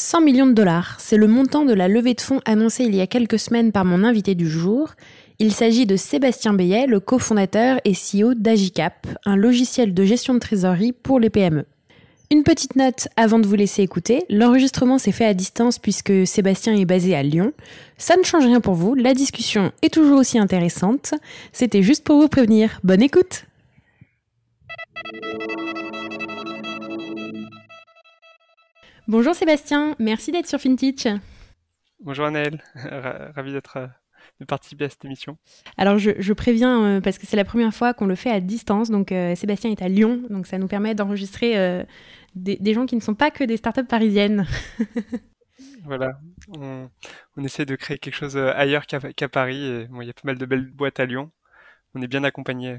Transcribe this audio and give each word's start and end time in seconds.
100 0.00 0.22
millions 0.22 0.46
de 0.46 0.54
dollars, 0.54 0.96
c'est 0.98 1.18
le 1.18 1.26
montant 1.26 1.66
de 1.66 1.74
la 1.74 1.86
levée 1.86 2.14
de 2.14 2.22
fonds 2.22 2.40
annoncée 2.46 2.84
il 2.84 2.94
y 2.94 3.02
a 3.02 3.06
quelques 3.06 3.38
semaines 3.38 3.70
par 3.70 3.84
mon 3.84 4.02
invité 4.02 4.34
du 4.34 4.48
jour. 4.48 4.94
Il 5.38 5.52
s'agit 5.52 5.84
de 5.84 5.94
Sébastien 5.94 6.54
Bayet, 6.54 6.86
le 6.86 7.00
cofondateur 7.00 7.78
et 7.84 7.92
CEO 7.92 8.32
d'Agicap, 8.32 9.06
un 9.26 9.36
logiciel 9.36 9.92
de 9.92 10.04
gestion 10.04 10.32
de 10.32 10.38
trésorerie 10.38 10.92
pour 10.92 11.20
les 11.20 11.28
PME. 11.28 11.66
Une 12.30 12.44
petite 12.44 12.76
note 12.76 13.08
avant 13.16 13.38
de 13.38 13.46
vous 13.46 13.56
laisser 13.56 13.82
écouter. 13.82 14.24
L'enregistrement 14.30 14.96
s'est 14.96 15.12
fait 15.12 15.26
à 15.26 15.34
distance 15.34 15.78
puisque 15.78 16.26
Sébastien 16.26 16.74
est 16.74 16.86
basé 16.86 17.14
à 17.14 17.22
Lyon. 17.22 17.52
Ça 17.98 18.16
ne 18.16 18.22
change 18.22 18.46
rien 18.46 18.62
pour 18.62 18.74
vous, 18.74 18.94
la 18.94 19.12
discussion 19.12 19.70
est 19.82 19.92
toujours 19.92 20.18
aussi 20.18 20.38
intéressante. 20.38 21.12
C'était 21.52 21.82
juste 21.82 22.04
pour 22.04 22.18
vous 22.18 22.28
prévenir. 22.28 22.80
Bonne 22.82 23.02
écoute 23.02 23.44
Bonjour 29.10 29.34
Sébastien, 29.34 29.96
merci 29.98 30.30
d'être 30.30 30.46
sur 30.46 30.60
FinTech. 30.60 31.08
Bonjour 31.98 32.26
Anaël, 32.26 32.62
ravi 33.34 33.52
d'être 33.52 33.78
euh, 33.78 33.86
de 34.38 34.44
participer 34.44 34.84
à 34.84 34.88
cette 34.88 35.04
émission. 35.04 35.36
Alors 35.76 35.98
je, 35.98 36.32
préviens 36.32 36.84
euh, 36.84 37.00
parce 37.00 37.18
que 37.18 37.26
c'est 37.26 37.36
la 37.36 37.44
première 37.44 37.74
fois 37.74 37.92
qu'on 37.92 38.06
le 38.06 38.14
fait 38.14 38.30
à 38.30 38.38
distance, 38.38 38.88
donc 38.88 39.10
euh, 39.10 39.34
Sébastien 39.34 39.72
est 39.72 39.82
à 39.82 39.88
Lyon, 39.88 40.22
donc 40.30 40.46
ça 40.46 40.58
nous 40.58 40.68
permet 40.68 40.94
d'enregistrer 40.94 41.58
euh, 41.58 41.82
des, 42.36 42.72
gens 42.72 42.86
qui 42.86 42.94
ne 42.94 43.00
sont 43.00 43.16
pas 43.16 43.32
que 43.32 43.42
des 43.42 43.56
startups 43.56 43.82
parisiennes. 43.82 44.46
voilà, 45.82 46.20
on, 46.56 46.88
essaie 47.42 47.66
de 47.66 47.74
créer 47.74 47.98
quelque 47.98 48.14
chose 48.14 48.36
ailleurs 48.36 48.86
qu'à 48.86 49.28
Paris. 49.28 49.66
Et, 49.66 49.88
il 49.90 50.06
y 50.06 50.10
a 50.10 50.12
pas 50.12 50.20
mal 50.22 50.38
de 50.38 50.46
belles 50.46 50.70
boîtes 50.70 51.00
à 51.00 51.06
Lyon. 51.06 51.32
On 51.96 52.02
est 52.02 52.06
bien 52.06 52.22
accompagnés. 52.22 52.78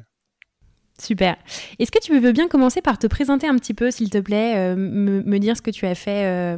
Super. 1.02 1.36
Est-ce 1.80 1.92
que 1.92 2.00
tu 2.00 2.18
veux 2.18 2.32
bien 2.32 2.48
commencer 2.48 2.82
par 2.82 3.00
te 3.00 3.08
présenter 3.08 3.48
un 3.48 3.56
petit 3.56 3.74
peu, 3.74 3.92
s'il 3.92 4.10
te 4.10 4.20
plaît, 4.20 4.76
me, 4.76 5.22
me, 5.22 5.40
dire 5.40 5.58
ce 5.58 5.62
que 5.62 5.72
tu 5.72 5.86
as 5.86 5.96
fait, 5.96 6.58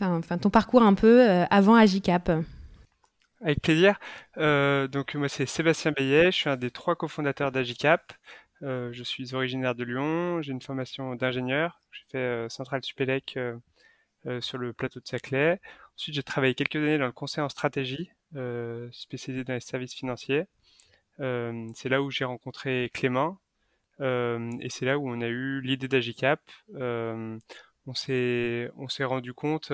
enfin 0.00 0.38
ton 0.38 0.50
parcours 0.50 0.82
un 0.82 0.94
peu 0.94 1.26
avant 1.50 1.74
Agicap? 1.74 2.30
Avec 3.40 3.60
plaisir. 3.62 3.98
Euh, 4.36 4.88
donc 4.88 5.14
moi 5.14 5.28
c'est 5.28 5.46
Sébastien 5.46 5.92
Bayet, 5.92 6.26
je 6.26 6.36
suis 6.36 6.50
un 6.50 6.56
des 6.56 6.70
trois 6.70 6.96
cofondateurs 6.96 7.52
d'Agicap. 7.52 8.12
Euh, 8.62 8.92
je 8.92 9.04
suis 9.04 9.34
originaire 9.34 9.76
de 9.76 9.84
Lyon, 9.84 10.42
j'ai 10.42 10.52
une 10.52 10.62
formation 10.62 11.14
d'ingénieur. 11.14 11.80
J'ai 11.92 12.04
fait 12.10 12.18
euh, 12.18 12.48
Centrale 12.48 12.82
Supélec 12.82 13.36
euh, 13.36 13.56
euh, 14.26 14.40
sur 14.40 14.58
le 14.58 14.72
plateau 14.72 14.98
de 14.98 15.06
Saclay. 15.06 15.60
Ensuite 15.96 16.16
j'ai 16.16 16.22
travaillé 16.24 16.54
quelques 16.54 16.76
années 16.76 16.98
dans 16.98 17.06
le 17.06 17.12
conseil 17.12 17.44
en 17.44 17.48
stratégie, 17.48 18.10
spécialisé 18.90 19.44
dans 19.44 19.54
les 19.54 19.60
services 19.60 19.94
financiers. 19.94 20.46
C'est 21.18 21.88
là 21.88 22.02
où 22.02 22.10
j'ai 22.10 22.24
rencontré 22.24 22.90
Clément 22.94 23.38
et 24.00 24.68
c'est 24.70 24.84
là 24.86 24.98
où 24.98 25.10
on 25.10 25.20
a 25.20 25.26
eu 25.26 25.60
l'idée 25.60 25.88
d'Agicap. 25.88 26.40
on 26.74 27.94
s'est 27.94 28.70
rendu 29.04 29.34
compte 29.34 29.72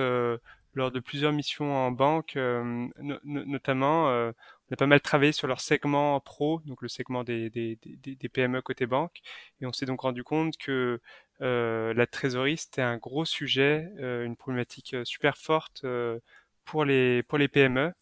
lors 0.75 0.91
de 0.91 0.99
plusieurs 0.99 1.31
missions 1.31 1.73
en 1.73 1.91
banque, 1.91 2.35
euh, 2.35 2.87
notamment, 3.23 4.09
euh, 4.09 4.31
on 4.69 4.73
a 4.73 4.77
pas 4.77 4.87
mal 4.87 5.01
travaillé 5.01 5.31
sur 5.31 5.47
leur 5.47 5.61
segment 5.61 6.19
pro, 6.19 6.61
donc 6.65 6.81
le 6.81 6.89
segment 6.89 7.23
des, 7.23 7.49
des, 7.49 7.77
des, 7.81 8.29
PME 8.29 8.61
côté 8.61 8.85
banque, 8.85 9.21
et 9.61 9.65
on 9.65 9.73
s'est 9.73 9.85
donc 9.85 10.01
rendu 10.01 10.23
compte 10.23 10.57
que 10.57 10.99
euh, 11.41 11.93
la 11.93 12.07
trésorerie 12.07 12.57
c'était 12.57 12.81
un 12.81 12.97
gros 12.97 13.25
sujet, 13.25 13.89
une 13.99 14.35
problématique 14.35 14.95
super 15.05 15.37
forte 15.37 15.85
pour 16.65 16.85
les 16.85 17.23
pour 17.23 17.37
les 17.37 17.47
PME, 17.47 17.93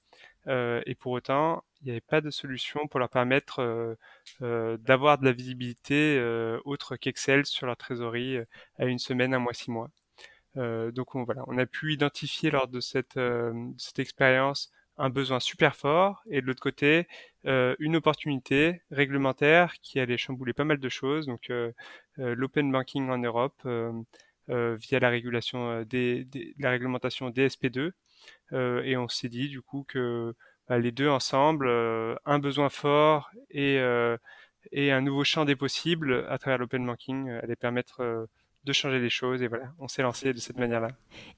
et 0.48 0.96
pour 1.00 1.14
autant 1.14 1.64
il 1.82 1.86
n'y 1.86 1.92
avait 1.92 2.02
pas 2.02 2.22
de 2.22 2.30
solution 2.30 2.88
pour 2.88 3.00
leur 3.00 3.10
permettre 3.10 3.98
d'avoir 4.40 5.18
de 5.18 5.26
la 5.26 5.32
visibilité 5.32 6.20
autre 6.66 6.96
qu'Excel 6.96 7.46
sur 7.46 7.68
leur 7.68 7.78
trésorerie 7.78 8.38
à 8.78 8.86
une 8.86 9.00
semaine, 9.00 9.34
un 9.34 9.40
mois, 9.40 9.54
six 9.54 9.72
mois. 9.72 9.90
Euh, 10.58 10.92
donc 10.92 11.16
on, 11.16 11.24
voilà, 11.24 11.44
on 11.48 11.58
a 11.58 11.66
pu 11.66 11.94
identifier 11.94 12.52
lors 12.52 12.68
de 12.68 12.80
cette, 12.80 13.18
euh, 13.18 13.72
expérience 13.98 14.72
un 14.98 15.10
besoin 15.10 15.40
super 15.40 15.76
fort 15.76 16.22
et 16.30 16.42
de 16.42 16.46
l'autre 16.46 16.62
côté 16.62 17.08
euh, 17.48 17.76
une 17.80 17.96
opportunité 17.96 18.82
réglementaire 18.92 19.74
qui 19.82 20.00
allait 20.00 20.18
chambouler 20.18 20.54
pas 20.54 20.66
mal 20.66 20.78
de 20.78 20.90
choses. 20.90 21.26
Donc 21.26 21.52
l'open 22.18 22.72
banking 22.72 23.10
en 23.10 23.18
Europe 23.18 23.68
via 24.48 25.00
la 25.00 25.10
régulation 25.10 25.86
la 26.60 26.70
réglementation 26.70 27.30
DSP2 27.32 27.92
et 28.52 28.98
on 28.98 29.08
s'est 29.08 29.30
dit 29.30 29.50
du 29.50 29.62
coup 29.62 29.86
que 29.88 30.36
bah, 30.68 30.78
les 30.78 30.92
deux 30.92 31.10
ensemble, 31.10 31.70
un 32.26 32.40
besoin 32.40 32.70
fort 32.70 33.32
et, 33.50 33.80
et 34.72 34.92
un 34.92 35.02
nouveau 35.02 35.24
champ 35.24 35.46
des 35.46 35.56
possibles 35.56 36.26
à 36.30 36.38
travers 36.38 36.58
l'open 36.58 36.86
banking 36.86 37.30
allait 37.30 37.56
permettre 37.56 38.28
de 38.66 38.74
changer 38.74 39.00
les 39.00 39.10
choses. 39.10 39.42
Et 39.42 39.48
voilà, 39.48 39.74
on 39.80 39.88
s'est 39.88 40.02
lancé 40.02 40.34
de 40.34 40.40
cette 40.40 40.58
manière-là. 40.58 40.90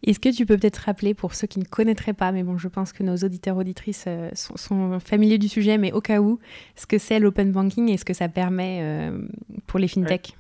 Est-ce 0.04 0.20
que 0.20 0.30
tu 0.30 0.46
peux 0.46 0.58
peut-être 0.58 0.78
rappeler 0.78 1.14
pour 1.14 1.34
ceux 1.34 1.48
qui 1.48 1.60
ne 1.60 1.66
connaîtraient 1.66 2.14
pas, 2.14 2.32
mais 2.32 2.44
bon, 2.44 2.58
je 2.58 2.68
pense 2.68 2.94
que 2.94 3.04
nos 3.04 3.16
auditeurs 3.18 3.58
auditrices 3.58 4.06
euh, 4.08 4.30
sont, 4.34 5.00
familiers 5.00 5.38
du 5.38 5.48
sujet, 5.48 5.78
mais 5.78 5.92
au 5.92 6.02
cas 6.02 6.20
où, 6.20 6.40
ce 6.76 6.86
que 6.86 6.98
c'est 6.98 7.20
l'open 7.20 7.52
banking 7.52 7.90
et 7.90 7.98
ce 7.98 8.06
que 8.06 8.14
ça 8.14 8.30
permet 8.30 8.80
euh, 8.82 9.28
pour 9.68 9.80
les 9.80 9.88
fintechs? 9.88 10.36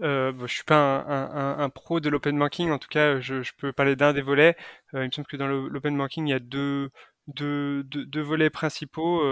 Euh, 0.00 0.32
bon, 0.32 0.46
je 0.46 0.54
suis 0.54 0.64
pas 0.64 1.04
un, 1.58 1.68
pro 1.70 2.00
de 2.00 2.08
l'open 2.08 2.38
banking, 2.38 2.70
en 2.70 2.78
tout 2.78 2.88
cas, 2.88 3.20
je, 3.20 3.42
peux 3.58 3.72
parler 3.72 3.96
d'un 3.96 4.12
des 4.12 4.22
volets. 4.22 4.56
il 4.92 5.00
me 5.00 5.10
semble 5.10 5.26
que 5.26 5.36
dans 5.36 5.48
l'open 5.48 5.96
banking, 5.96 6.26
il 6.26 6.30
y 6.30 6.34
a 6.34 6.38
deux, 6.40 6.90
volets 8.14 8.50
principaux. 8.50 9.22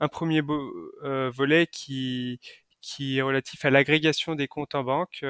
un 0.00 0.08
premier 0.08 0.42
volet 0.42 1.66
qui, 1.66 2.38
est 2.98 3.22
relatif 3.22 3.64
à 3.64 3.70
l'agrégation 3.70 4.34
des 4.34 4.48
comptes 4.48 4.74
en 4.74 4.84
banque. 4.84 5.24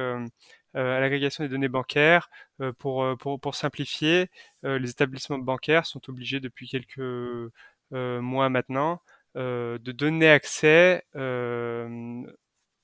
Euh, 0.76 0.96
à 0.96 1.00
l'agrégation 1.00 1.44
des 1.44 1.50
données 1.50 1.68
bancaires. 1.68 2.30
Euh, 2.60 2.72
euh, 2.86 3.16
pour, 3.16 3.54
simplifier, 3.54 4.30
les 4.62 4.90
établissements 4.90 5.38
bancaires 5.38 5.86
sont 5.86 6.00
obligés 6.08 6.40
depuis 6.40 6.68
quelques 6.68 7.00
mois 7.90 8.48
maintenant 8.48 9.00
de 9.34 9.92
donner 9.92 10.30
accès 10.30 11.04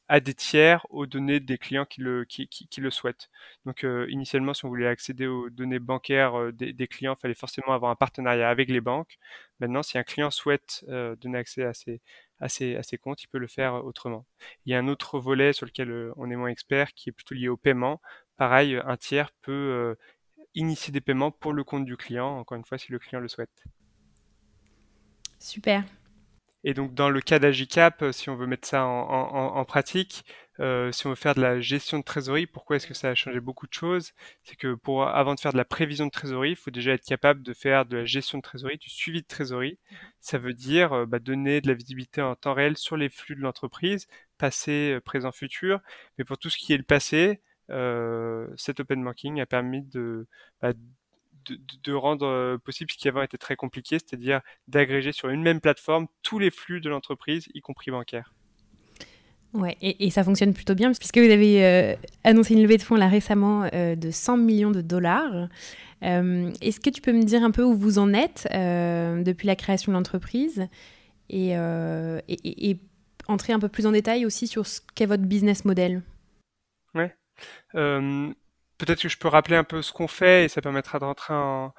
à 0.09 0.21
des 0.21 0.35
tiers 0.35 0.87
aux 0.91 1.07
données 1.07 1.41
des 1.41 1.59
clients 1.59 1.85
qui 1.85 2.01
le, 2.01 2.25
qui, 2.25 2.49
qui, 2.49 2.81
le 2.81 2.91
souhaitent. 2.91 3.29
Donc 3.67 3.87
initialement, 4.09 4.55
si 4.55 4.65
on 4.65 4.69
voulait 4.69 4.89
accéder 4.89 5.27
aux 5.27 5.51
données 5.51 5.79
bancaires 5.79 6.53
des, 6.53 6.73
des, 6.73 6.87
clients, 6.87 7.15
il 7.17 7.21
fallait 7.21 7.35
forcément 7.35 7.73
avoir 7.73 7.91
un 7.91 7.97
partenariat 7.97 8.49
avec 8.49 8.71
les 8.71 8.81
banques. 8.81 9.19
Maintenant, 9.61 9.83
si 9.83 9.99
un 9.99 10.05
client 10.05 10.31
souhaite 10.31 10.85
donner 11.21 11.39
accès 11.39 11.65
à 11.65 11.75
ces, 11.75 12.01
à 12.41 12.49
ses, 12.49 12.99
comptes, 12.99 13.23
il 13.23 13.29
peut 13.29 13.39
le 13.39 13.47
faire 13.47 13.85
autrement. 13.85 14.27
Il 14.65 14.73
y 14.73 14.75
a 14.75 14.79
un 14.79 14.89
autre 14.89 15.19
volet 15.19 15.53
sur 15.53 15.67
lequel 15.67 15.91
euh, 15.91 16.13
on 16.17 16.31
est 16.31 16.37
moins 16.37 16.49
expert 16.49 16.93
qui 16.95 17.09
est 17.09 17.13
plutôt 17.13 17.35
lié 17.35 17.49
au 17.49 17.57
paiement. 17.57 18.01
Pareil, 18.37 18.81
un 18.85 18.97
tiers 18.97 19.33
peut 19.43 19.53
euh, 19.53 19.95
initier 20.55 20.93
des 20.93 21.01
paiements 21.01 21.31
pour 21.31 21.53
le 21.53 21.65
compte 21.65 21.85
du 21.85 21.97
client, 21.97 22.39
encore 22.39 22.57
une 22.57 22.65
fois, 22.65 22.79
si 22.79 22.93
le 22.93 22.99
client 22.99 23.21
le 23.21 23.29
souhaite. 23.29 23.65
Super. 25.41 25.85
Et 26.65 26.75
donc 26.75 26.95
dans 26.95 27.09
le 27.11 27.21
cas 27.21 27.39
d'Agicap, 27.39 28.03
euh, 28.03 28.13
si 28.13 28.31
on 28.31 28.37
veut 28.37 28.47
mettre 28.47 28.67
ça 28.67 28.85
en, 28.85 29.65
pratique, 29.65 30.25
euh, 30.61 30.91
si 30.91 31.07
on 31.07 31.11
veut 31.11 31.17
faire 31.17 31.35
de 31.37 31.41
la 31.41 31.61
gestion 31.61 31.99
de 31.99 32.05
trésorerie, 32.05 32.47
pourquoi 32.47 32.77
est-ce 32.77 32.87
que 32.87 32.95
ça 32.95 33.11
a 33.11 33.15
changé 33.15 33.41
beaucoup 33.41 33.67
de 33.69 33.73
choses? 33.73 34.13
C'est 34.43 34.57
que 34.57 34.75
pour 34.75 35.07
avant 35.07 35.35
de 35.35 35.41
faire 35.41 35.53
de 35.53 35.57
la 35.57 35.65
prévision 35.65 36.07
de 36.07 36.11
trésorerie, 36.11 36.51
il 36.51 36.57
faut 36.57 36.73
déjà 36.73 36.93
être 36.93 37.05
capable 37.05 37.43
de 37.43 37.53
faire 37.53 37.87
de 37.87 37.99
la 37.99 38.05
gestion 38.05 38.39
de 38.39 38.43
trésorerie, 38.43 38.79
du 38.79 38.91
suivi 38.91 39.23
de 39.23 39.27
trésorerie. 39.27 39.79
Ça 40.21 40.39
veut 40.39 40.55
dire 40.55 40.93
euh, 40.93 41.07
bah, 41.07 41.21
donner 41.21 41.61
de 41.61 41.69
la 41.69 41.75
visibilité 41.75 42.23
en 42.23 42.35
temps 42.35 42.55
réel 42.55 42.77
sur 42.77 42.97
les 42.97 43.09
flux 43.09 43.37
de 43.37 43.41
l'entreprise, 43.41 44.09
passé, 44.37 44.99
présent, 45.05 45.33
futur. 45.33 45.81
Mais 46.19 46.25
pour 46.25 46.39
tout 46.39 46.51
ce 46.51 46.59
qui 46.59 46.73
est 46.73 46.79
le 46.79 46.83
passé, 46.83 47.41
cet 48.57 48.81
open 48.81 49.05
banking 49.05 49.41
a 49.41 49.47
permis 49.47 49.83
de, 49.83 50.27
bah, 50.63 50.73
de, 51.51 51.93
rendre 51.93 52.57
possible 52.59 52.91
ce 52.91 52.97
qui 52.97 53.09
avant 53.09 53.23
était 53.23 53.39
très 53.39 53.57
compliqué, 53.57 53.99
c'est-à-dire 53.99 54.41
d'agréger 54.67 55.13
sur 55.13 55.29
une 55.29 55.43
même 55.43 55.61
plateforme 55.61 56.07
tous 56.23 56.39
les 56.39 56.51
flux 56.51 56.81
de 56.81 56.89
l'entreprise, 56.89 57.47
y 57.55 57.61
compris 57.61 57.91
bancaires. 57.91 58.35
Ouais, 59.55 59.77
et, 59.81 60.11
ça 60.11 60.23
fonctionne 60.25 60.53
plutôt 60.53 60.75
bien 60.75 60.93
puisque 60.93 61.17
vous 61.17 61.31
avez 61.31 61.97
annoncé 62.23 62.53
une 62.53 62.63
levée 62.63 62.77
de 62.77 62.83
fonds 62.83 62.97
là 62.97 63.09
récemment 63.09 63.67
de 63.73 64.11
100 64.11 64.37
millions 64.37 64.71
de 64.71 64.83
dollars. 64.83 65.49
Est-ce 66.03 66.81
que 66.81 66.91
tu 66.91 67.01
peux 67.01 67.13
me 67.13 67.23
dire 67.23 67.43
un 67.43 67.51
peu 67.51 67.63
où 67.63 67.75
vous 67.75 67.99
en 67.99 68.13
êtes 68.13 68.47
depuis 68.53 69.47
la 69.47 69.57
création 69.57 69.91
de 69.91 69.97
l'entreprise 69.97 70.69
et, 71.31 71.53
et, 71.53 72.71
et, 72.71 72.79
entrer 73.27 73.53
un 73.53 73.59
peu 73.59 73.69
plus 73.69 73.87
en 73.87 73.93
détail 73.93 74.27
aussi 74.27 74.47
sur 74.47 74.67
ce 74.67 74.81
qu'est 74.95 75.07
votre 75.07 75.25
business 75.25 75.65
model? 75.65 76.03
Ouais. 76.95 77.15
Peut-être 78.79 79.03
que 79.03 79.09
je 79.09 79.19
peux 79.19 79.29
rappeler 79.29 79.57
un 79.57 79.65
peu 79.65 79.83
ce 79.83 79.93
qu'on 79.93 80.09
fait 80.09 80.45
et 80.45 80.49
ça 80.49 80.61
permettra 80.63 80.99
de 80.99 81.05
rentrer 81.05 81.35
en, 81.35 81.73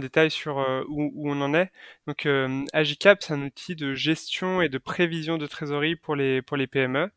détail 0.00 0.30
sur 0.30 0.56
où, 0.88 1.30
on 1.30 1.40
en 1.42 1.54
est. 1.54 1.70
Donc, 2.06 2.28
Agicap, 2.72 3.22
c'est 3.22 3.34
un 3.34 3.42
outil 3.42 3.76
de 3.76 3.94
gestion 3.94 4.62
et 4.62 4.68
de 4.68 4.78
prévision 4.78 5.38
de 5.38 5.46
trésorerie 5.46 5.96
pour 5.96 6.16
les, 6.16 6.42
pour 6.42 6.56
les 6.56 6.66
PME. 6.66 7.10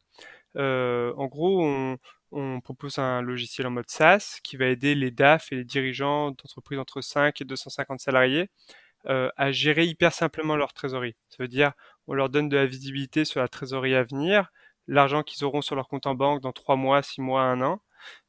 en 0.55 1.25
gros, 1.27 1.65
on, 1.65 1.97
on 2.31 2.61
propose 2.61 2.99
un 2.99 3.21
logiciel 3.21 3.67
en 3.67 3.71
mode 3.71 3.89
SaaS 3.89 4.39
qui 4.43 4.57
va 4.57 4.67
aider 4.67 4.95
les 4.95 5.11
DAF 5.11 5.51
et 5.51 5.55
les 5.55 5.63
dirigeants 5.63 6.31
d'entreprises 6.31 6.79
entre 6.79 7.01
5 7.01 7.41
et 7.41 7.45
250 7.45 7.99
salariés 7.99 8.49
à 9.05 9.51
gérer 9.51 9.85
hyper 9.85 10.13
simplement 10.13 10.55
leur 10.55 10.73
trésorerie. 10.73 11.15
Ça 11.29 11.37
veut 11.39 11.47
dire, 11.47 11.73
on 12.07 12.13
leur 12.13 12.29
donne 12.29 12.49
de 12.49 12.57
la 12.57 12.65
visibilité 12.65 13.25
sur 13.25 13.39
la 13.39 13.47
trésorerie 13.47 13.95
à 13.95 14.03
venir, 14.03 14.51
l'argent 14.87 15.23
qu'ils 15.23 15.43
auront 15.45 15.61
sur 15.61 15.75
leur 15.75 15.87
compte 15.87 16.07
en 16.07 16.15
banque 16.15 16.41
dans 16.41 16.51
3 16.51 16.75
mois, 16.75 17.01
6 17.01 17.21
mois, 17.21 17.43
1 17.43 17.61
an. 17.61 17.81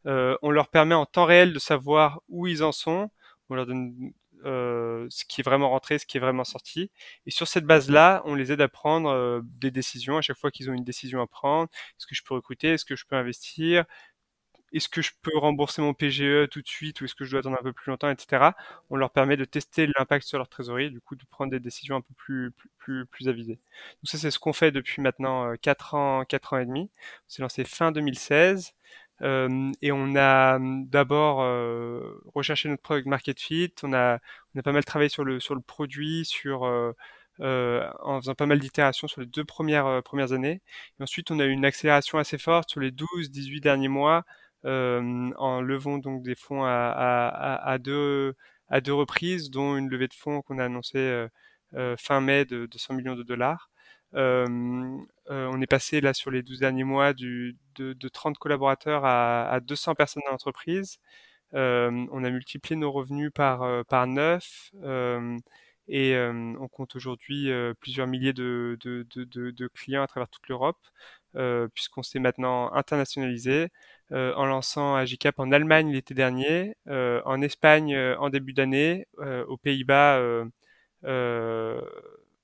Euh, 0.06 0.37
on 0.43 0.50
leur 0.50 0.69
permet 0.69 0.94
en 0.94 1.06
temps 1.06 1.25
réel 1.25 1.52
de 1.52 1.58
savoir 1.58 2.22
où 2.28 2.46
ils 2.46 2.62
en 2.62 2.72
sont. 2.72 3.11
On 3.49 3.55
leur 3.55 3.67
donne 3.67 4.12
euh, 4.44 5.06
ce 5.11 5.25
qui 5.25 5.40
est 5.40 5.44
vraiment 5.44 5.70
rentré, 5.70 5.99
ce 5.99 6.06
qui 6.06 6.17
est 6.17 6.20
vraiment 6.20 6.44
sorti. 6.44 6.90
Et 7.26 7.31
sur 7.31 7.49
cette 7.49 7.64
base-là, 7.64 8.22
on 8.25 8.34
les 8.34 8.52
aide 8.52 8.61
à 8.61 8.69
prendre 8.69 9.11
euh, 9.11 9.40
des 9.44 9.70
décisions 9.70 10.17
à 10.17 10.22
chaque 10.22 10.38
fois 10.38 10.50
qu'ils 10.50 10.70
ont 10.70 10.75
une 10.75 10.84
décision 10.84 11.20
à 11.20 11.26
prendre. 11.26 11.69
Est-ce 11.99 12.06
que 12.06 12.14
je 12.14 12.22
peux 12.22 12.34
recruter? 12.34 12.69
Est-ce 12.69 12.84
que 12.84 12.96
je 12.96 13.05
peux 13.06 13.17
investir? 13.17 13.84
Est-ce 14.72 14.88
que 14.88 15.02
je 15.02 15.11
peux 15.22 15.37
rembourser 15.37 15.82
mon 15.82 15.94
PGE 15.94 16.49
tout 16.49 16.62
de 16.62 16.69
suite 16.69 17.00
ou 17.00 17.05
est-ce 17.05 17.14
que 17.14 17.25
je 17.25 17.32
dois 17.32 17.40
attendre 17.40 17.58
un 17.58 17.62
peu 17.62 17.73
plus 17.73 17.90
longtemps, 17.90 18.08
etc. 18.08 18.52
On 18.88 18.96
leur 18.96 19.11
permet 19.11 19.37
de 19.37 19.44
tester 19.44 19.88
l'impact 19.99 20.26
sur 20.26 20.38
leur 20.38 20.49
trésorerie, 20.49 20.90
du 20.90 21.00
coup 21.00 21.16
de 21.16 21.25
prendre 21.25 21.50
des 21.50 21.58
décisions 21.61 21.96
un 21.96 22.00
peu 22.00 22.14
plus 22.14 22.52
plus 23.11 23.28
avisées. 23.28 23.58
Donc 24.02 24.11
ça 24.11 24.19
c'est 24.19 24.31
ce 24.31 24.38
qu'on 24.38 24.52
fait 24.52 24.70
depuis 24.70 25.02
maintenant 25.02 25.55
4 25.56 25.94
euh, 25.94 25.99
ans, 25.99 26.25
4 26.25 26.55
ans 26.55 26.58
et 26.58 26.66
demi. 26.66 26.90
On 27.26 27.31
s'est 27.31 27.43
lancé 27.43 27.64
fin 27.64 27.93
2016 27.93 28.75
euh, 29.22 29.70
et 29.82 29.93
on 29.93 30.14
a 30.17 30.56
hum, 30.56 30.87
d'abord 30.88 31.43
euh, 31.43 32.20
recherché 32.34 32.69
notre 32.69 32.82
product 32.82 33.06
market 33.06 33.40
fit. 33.40 33.72
On 33.82 33.93
a 33.93 34.19
on 34.55 34.58
a 34.61 34.62
pas 34.62 34.72
mal 34.72 34.84
travaillé 34.84 35.08
sur 35.11 35.25
le 35.25 35.40
sur 35.40 35.55
le 35.55 35.61
produit, 35.61 36.25
sur 36.25 36.62
en 37.43 38.20
faisant 38.20 38.34
pas 38.34 38.46
mal 38.46 38.58
d'itérations 38.58 39.08
sur 39.08 39.20
les 39.20 39.26
deux 39.26 39.44
premières 39.44 40.02
premières 40.02 40.32
années. 40.32 40.61
Ensuite, 41.00 41.31
on 41.31 41.38
a 41.40 41.44
eu 41.44 41.50
une 41.50 41.64
accélération 41.64 42.19
assez 42.19 42.38
forte 42.38 42.70
sur 42.70 42.81
les 42.81 42.90
12-18 42.90 43.61
derniers 43.61 43.88
mois 43.88 44.25
euh, 44.67 45.31
en 45.38 45.61
levant 45.62 45.99
donc 45.99 46.23
des 46.23 46.34
fonds 46.34 46.64
à, 46.64 46.70
à, 46.70 47.70
à, 47.70 47.78
deux, 47.78 48.34
à 48.69 48.81
deux 48.81 48.93
reprises, 48.94 49.50
dont 49.50 49.76
une 49.76 49.88
levée 49.88 50.08
de 50.08 50.14
fonds 50.14 50.43
qu'on 50.43 50.58
a 50.58 50.64
annoncée 50.64 50.99
euh, 50.99 51.28
euh, 51.75 51.96
fin 51.99 52.20
mai 52.20 52.44
de, 52.44 52.66
de 52.66 52.78
100 52.78 52.94
millions 52.94 53.14
de 53.16 53.23
dollars. 53.23 53.70
Euh, 54.15 54.47
on 55.29 55.61
est 55.61 55.67
passé 55.67 56.01
là 56.01 56.12
sur 56.15 56.31
les 56.31 56.43
12 56.43 56.59
derniers 56.61 56.85
mois 56.85 57.12
de, 57.12 57.55
de 57.77 58.09
30 58.09 58.39
collaborateurs 58.39 59.05
à, 59.05 59.49
à 59.51 59.61
200 59.61 59.95
personnes 59.95 60.23
dans 60.27 60.33
l'entreprise. 60.33 60.99
Euh, 61.55 62.07
on 62.12 62.25
a 62.25 62.31
multiplié 62.31 62.77
nos 62.77 62.93
revenus 62.93 63.31
par, 63.35 63.85
par 63.87 64.07
9 64.07 64.73
et 65.89 66.17
on 66.17 66.69
compte 66.69 66.97
aujourd'hui 66.97 67.51
plusieurs 67.81 68.07
milliers 68.07 68.33
de, 68.33 68.79
de, 68.83 69.69
clients 69.69 70.03
à 70.03 70.07
travers 70.07 70.29
toute 70.29 70.49
l'Europe, 70.49 70.79
puisqu'on 71.75 72.03
s'est 72.03 72.21
maintenant 72.21 72.73
internationalisé. 72.73 73.69
Euh, 74.12 74.33
en 74.35 74.47
lançant 74.47 74.97
Agicap 74.97 75.39
en 75.39 75.53
Allemagne 75.53 75.93
l'été 75.93 76.15
dernier, 76.15 76.75
euh, 76.89 77.23
en 77.25 77.41
Espagne 77.43 77.95
euh, 77.95 78.17
en 78.19 78.29
début 78.29 78.53
d'année, 78.53 79.07
aux 79.49 79.57
Pays-Bas 79.57 80.21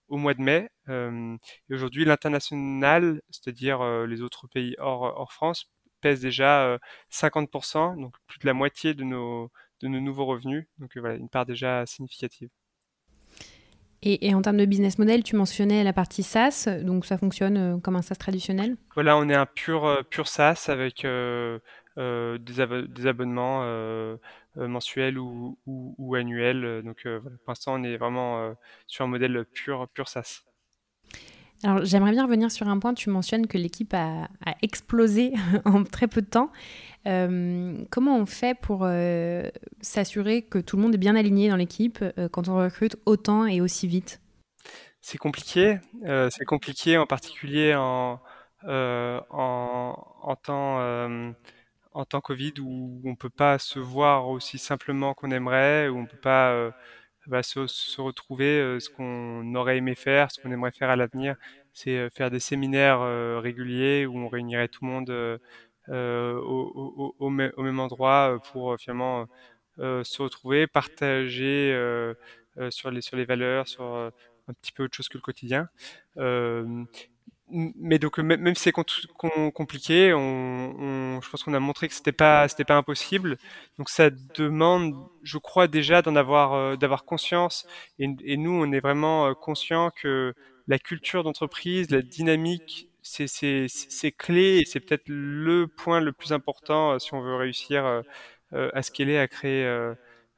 au 0.09 0.17
mois 0.17 0.35
de 0.35 0.43
mai. 0.43 0.69
et 0.89 1.75
aujourd'hui, 1.75 2.05
l'international, 2.05 3.21
c'est-à-dire 3.31 3.85
les 4.07 4.23
autres 4.23 4.47
pays 4.47 4.75
hors, 4.79 5.03
hors 5.03 5.33
France, 5.33 5.71
pèse 6.01 6.21
déjà 6.21 6.79
50%, 7.11 8.01
donc 8.01 8.15
plus 8.27 8.39
de 8.39 8.47
la 8.47 8.55
moitié 8.55 8.95
de 8.95 9.05
nos, 9.05 9.51
de 9.81 9.89
nos 9.89 10.01
nouveaux 10.01 10.27
revenus. 10.27 10.67
Donc 10.79 10.97
voilà, 10.97 11.17
une 11.17 11.29
part 11.29 11.47
déjà 11.47 11.85
significative. 11.87 12.51
Et, 14.03 14.35
en 14.35 14.43
termes 14.43 14.59
de 14.59 14.67
business 14.67 14.99
model, 14.99 15.25
tu 15.25 15.35
mentionnais 15.35 15.83
la 15.83 15.93
partie 15.93 16.23
SaaS, 16.23 16.69
donc 16.83 17.07
ça 17.07 17.19
fonctionne 17.19 17.57
euh, 17.57 17.79
comme 17.79 17.97
un 17.97 18.03
SaaS 18.03 18.15
traditionnel? 18.17 18.77
Voilà, 18.95 19.17
on 19.17 19.29
est 19.29 19.35
un 19.35 19.47
pur, 19.47 19.85
euh, 19.85 20.03
pur 20.03 20.29
SaaS 20.29 20.67
avec 20.69 21.05
euh, 21.05 21.59
des, 21.97 23.07
abonnements 23.07 24.19
mensuels 24.57 25.19
ou, 25.19 25.59
ou, 25.67 26.15
annuels. 26.15 26.83
Donc 26.85 27.03
pour 27.05 27.49
l'instant, 27.49 27.75
on 27.75 27.83
est 27.83 27.97
vraiment 27.97 28.55
sur 28.87 29.05
un 29.05 29.09
modèle 29.09 29.45
pur, 29.53 29.89
pur 29.89 30.09
SaaS. 30.09 30.45
Alors 31.63 31.85
j'aimerais 31.85 32.13
bien 32.13 32.25
revenir 32.25 32.51
sur 32.51 32.69
un 32.69 32.79
point, 32.79 32.95
tu 32.95 33.09
mentionnes 33.11 33.47
que 33.47 33.57
l'équipe 33.57 33.95
a, 33.95 34.29
explosé 34.63 35.33
en 35.65 35.85
très 35.85 36.07
peu 36.07 36.21
de 36.21 36.27
temps. 36.27 36.51
Euh, 37.07 37.85
comment 37.91 38.17
on 38.17 38.27
fait 38.27 38.59
pour 38.59 38.81
euh, 38.83 39.49
s'assurer 39.81 40.43
que 40.43 40.59
tout 40.59 40.77
le 40.77 40.83
monde 40.83 40.95
est 40.95 40.99
bien 40.99 41.17
aligné 41.17 41.49
dans 41.49 41.57
l'équipe 41.57 41.99
euh, 42.03 42.29
quand 42.29 42.49
on 42.49 42.57
recrute 42.57 42.97
autant 43.07 43.47
et 43.47 43.61
aussi 43.61 43.87
vite? 43.87 44.21
C'est 45.01 45.19
compliqué, 45.19 45.79
c'est 46.03 46.45
compliqué 46.45 46.99
en 46.99 47.07
particulier 47.07 47.77
en, 47.77 48.21
en, 48.67 50.37
temps 50.43 50.81
en 51.97 52.05
temps 52.05 52.21
Covid 52.21 52.55
où 52.61 53.01
on 53.05 53.17
peut 53.17 53.31
pas 53.31 53.59
se 53.59 53.79
voir 53.79 54.29
aussi 54.29 54.59
simplement 54.59 55.15
qu'on 55.15 55.31
aimerait, 55.31 55.89
où 55.89 55.99
on 55.99 56.07
peut 56.07 56.17
pas 56.19 56.73
va 57.29 57.43
se, 57.43 57.67
se 57.67 58.01
retrouver 58.01 58.61
euh, 58.61 58.81
ce 58.81 58.91
qu'on 58.91 59.55
aurait 59.55 59.79
aimé 59.79 59.95
faire, 59.95 60.31
ce 60.31 60.41
qu'on 60.41 60.51
aimerait 60.53 60.73
faire 60.73 60.91
à 60.91 60.97
l'avenir, 60.97 61.37
c'est 61.73 61.97
euh, 61.97 62.09
faire 62.11 62.31
des 62.31 62.41
séminaires 62.41 63.01
euh, 63.01 63.41
réguliers 63.41 64.07
où 64.07 64.17
on 64.19 64.29
réunirait 64.29 64.69
tout 64.69 64.85
le 64.85 64.91
monde 64.91 65.41
au, 65.89 67.31
même 67.31 67.81
endroit 67.81 68.41
pour 68.53 68.77
finalement 68.79 69.27
se 69.79 70.23
retrouver, 70.23 70.67
partager 70.67 71.71
sur 72.71 72.91
les 72.91 73.01
sur 73.01 73.17
les 73.17 73.25
valeurs, 73.25 73.69
sur 73.69 73.85
un 73.85 74.53
petit 74.61 74.73
peu 74.73 74.85
autre 74.85 74.97
chose 74.97 75.09
que 75.09 75.19
le 75.19 75.23
quotidien 75.23 75.69
mais 77.49 77.99
donc 78.01 78.19
même 78.19 78.55
si 78.57 78.63
c'est 78.65 78.73
compliqué, 78.73 80.13
on, 80.13 81.21
je 81.23 81.31
pense 81.31 81.45
qu'on 81.45 81.55
a 81.55 81.61
montré 81.61 81.87
que 81.89 81.95
c'était 81.95 82.11
pas 82.13 82.49
c'était 82.49 82.65
pas 82.65 82.77
impossible. 82.77 83.37
Donc 83.79 83.89
ça 83.89 84.11
demande, 84.35 84.95
je 85.23 85.39
crois 85.39 85.69
déjà 85.69 86.03
d'en 86.03 86.17
avoir 86.17 86.55
euh, 86.55 86.77
d'avoir 86.77 87.05
conscience. 87.05 87.67
Et, 88.01 88.37
nous, 88.37 88.51
on 88.51 88.73
est 88.73 88.81
vraiment 88.81 89.29
euh, 89.29 89.35
conscient 89.35 89.91
que 89.91 90.35
la 90.67 90.79
culture 90.81 91.23
d'entreprise, 91.23 91.91
la 91.91 92.03
dynamique, 92.03 92.89
c'est 93.03 93.29
c'est 93.29 94.13
clé 94.13 94.59
et 94.59 94.65
c'est 94.65 94.81
peut-être 94.81 95.05
le 95.07 95.69
point 95.69 96.01
le 96.01 96.13
plus 96.13 96.33
important 96.33 96.93
euh, 96.95 96.99
si 96.99 97.15
on 97.15 97.21
veut 97.21 97.37
réussir 97.37 98.03
à 98.53 98.83
scaler, 98.83 99.19
à 99.19 99.29
créer. 99.29 99.65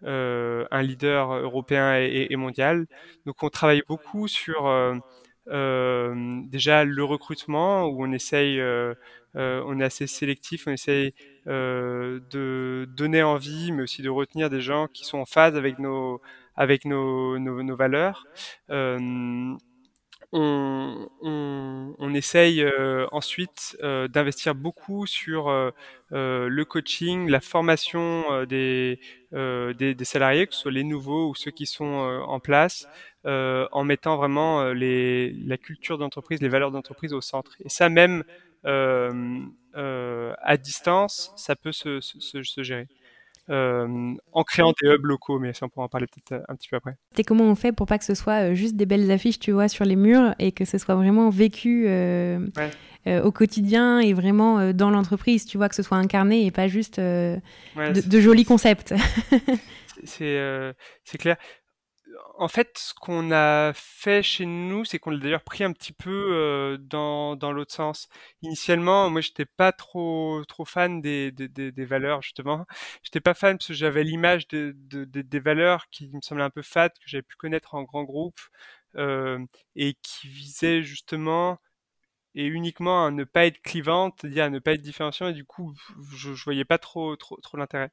un 0.03 0.83
leader 0.83 1.33
européen 1.35 1.97
et, 1.97 2.37
mondial. 2.37 2.87
Donc 3.27 3.43
on 3.43 3.49
travaille 3.49 3.83
beaucoup 3.89 4.29
sur 4.29 4.67
déjà 5.49 6.85
le 6.85 7.05
recrutement 7.05 7.87
où 7.87 8.05
on 8.05 8.13
essaye, 8.13 8.61
euh, 8.61 8.95
euh, 9.37 9.63
on 9.67 9.81
est 9.81 9.85
assez 9.85 10.07
sélectif, 10.07 10.67
on 10.67 10.73
essaye 10.73 11.15
de 11.47 12.87
donner 12.91 13.23
envie, 13.23 13.73
mais 13.73 13.83
aussi 13.83 14.03
de 14.03 14.11
retenir 14.11 14.51
des 14.51 14.61
gens 14.61 14.87
qui 14.89 15.05
sont 15.05 15.19
en 15.19 15.27
phase 15.27 15.57
avec 15.57 15.79
nos 15.79 16.21
avec 16.59 16.85
nos, 16.85 17.39
nos, 17.39 17.77
valeurs. 17.77 18.27
Euh, 18.71 19.55
on, 20.33 22.15
essaye 22.15 22.63
euh, 22.63 23.07
ensuite 23.13 23.77
euh, 23.83 24.09
d'investir 24.09 24.55
beaucoup 24.55 25.07
sur 25.07 25.49
euh, 25.49 25.71
le 26.11 26.65
coaching, 26.65 27.29
la 27.29 27.41
formation 27.41 28.45
des, 28.45 28.99
salariés, 30.03 30.47
que 30.47 30.55
ce 30.55 30.61
soit 30.63 30.73
les 30.73 30.85
nouveaux 30.85 31.31
ou 31.31 31.35
ceux 31.35 31.51
qui 31.51 31.67
sont 31.67 31.85
en 31.85 32.41
place, 32.41 32.89
en 33.25 33.85
mettant 33.85 34.17
vraiment 34.17 34.73
la 34.73 35.57
culture 35.59 35.99
d'entreprise, 35.99 36.41
les 36.41 36.49
valeurs 36.49 36.71
d'entreprise 36.73 37.13
au 37.13 37.21
centre. 37.21 37.57
Et 37.65 37.69
ça 37.69 37.89
même 37.89 38.25
à 38.65 40.57
distance, 40.57 41.33
ça 41.37 41.57
peut 41.57 41.73
se 41.73 42.63
gérer. 42.63 42.89
Euh, 43.51 44.15
en 44.33 44.45
créant 44.45 44.75
des 44.83 44.89
hubs 44.89 45.05
locaux, 45.05 45.39
mais 45.39 45.55
ça 45.55 45.65
on 45.65 45.69
pourra 45.71 45.87
en 45.87 45.89
parler 45.89 46.07
peut-être 46.07 46.39
euh, 46.39 46.45
un 46.49 46.55
petit 46.55 46.69
peu 46.69 46.77
après. 46.77 46.97
Et 47.17 47.25
comment 47.25 47.45
on 47.45 47.55
fait 47.55 47.73
pour 47.73 47.87
pas 47.87 47.99
que 47.99 48.05
ce 48.05 48.15
soit 48.15 48.51
euh, 48.51 48.55
juste 48.55 48.77
des 48.77 48.85
belles 48.85 49.11
affiches, 49.11 49.39
tu 49.39 49.53
vois, 49.53 49.69
sur 49.69 49.87
les 49.87 49.97
murs 49.97 50.35
et 50.39 50.53
que 50.53 50.67
ce 50.67 50.77
soit 50.77 50.95
vraiment 50.95 51.31
vécu 51.31 51.89
au 53.07 53.33
quotidien 53.33 54.01
et 54.01 54.13
vraiment 54.13 54.73
dans 54.75 54.91
l'entreprise, 54.91 55.47
tu 55.47 55.57
vois, 55.57 55.71
que 55.71 55.75
ce 55.75 55.83
soit 55.83 55.97
incarné 55.97 56.45
et 56.45 56.51
pas 56.51 56.69
juste 56.69 57.01
de, 57.01 57.41
jolis 58.21 58.45
concepts? 58.45 58.95
c'est 60.05 60.75
c'est 61.05 61.19
clair 61.19 61.37
en 62.37 62.49
fait, 62.49 62.79
ce 62.79 62.95
qu'on 62.95 63.33
a 63.33 63.73
fait 63.75 64.23
chez 64.23 64.47
nous, 64.47 64.85
c'est 64.85 64.99
qu'on 64.99 65.11
l'a 65.11 65.19
d'ailleurs 65.19 65.43
pris 65.43 65.65
un 65.65 65.73
petit 65.73 65.93
peu 65.93 66.79
dans, 66.81 67.37
dans 67.37 67.53
l'autre 67.53 67.75
sens. 67.75 68.09
Initialement, 68.43 69.11
moi, 69.11 69.21
j'étais 69.21 69.45
pas 69.45 69.73
trop 69.73 70.43
trop 70.47 70.65
fan 70.65 71.01
des, 71.01 71.33
des, 71.33 71.85
valeurs 71.85 72.23
justement. 72.23 72.67
J'étais 73.03 73.21
pas 73.21 73.35
fan 73.35 73.59
parce 73.59 73.69
que 73.69 73.75
j'avais 73.75 74.05
l'image 74.05 74.49
de, 74.49 74.75
de, 74.77 75.05
des 75.05 75.41
valeurs 75.41 75.89
qui 75.91 76.11
me 76.13 76.21
semblaient 76.23 76.45
un 76.45 76.51
peu 76.51 76.63
fades 76.63 76.93
que 76.93 77.09
j'avais 77.09 77.23
pu 77.23 77.37
connaître 77.37 77.75
en 77.75 77.83
grand 77.83 78.05
groupe 78.05 78.41
et 79.77 79.95
qui 80.03 80.29
visaient 80.29 80.83
justement 80.83 81.59
et 82.35 82.47
uniquement 82.47 83.07
à 83.07 83.11
ne 83.11 83.25
pas 83.25 83.47
être 83.47 83.61
clivante, 83.63 84.19
c'est-à-dire 84.21 84.45
à 84.45 84.51
ne 84.51 84.59
pas 84.59 84.73
être 84.73 84.83
différenciant, 84.83 85.29
et 85.29 85.33
du 85.33 85.45
coup, 85.45 85.75
je, 86.15 86.35
je 86.35 86.45
voyais 86.45 86.65
pas 86.65 86.79
trop, 86.79 87.17
trop, 87.17 87.37
trop 87.41 87.57
l'intérêt. 87.57 87.91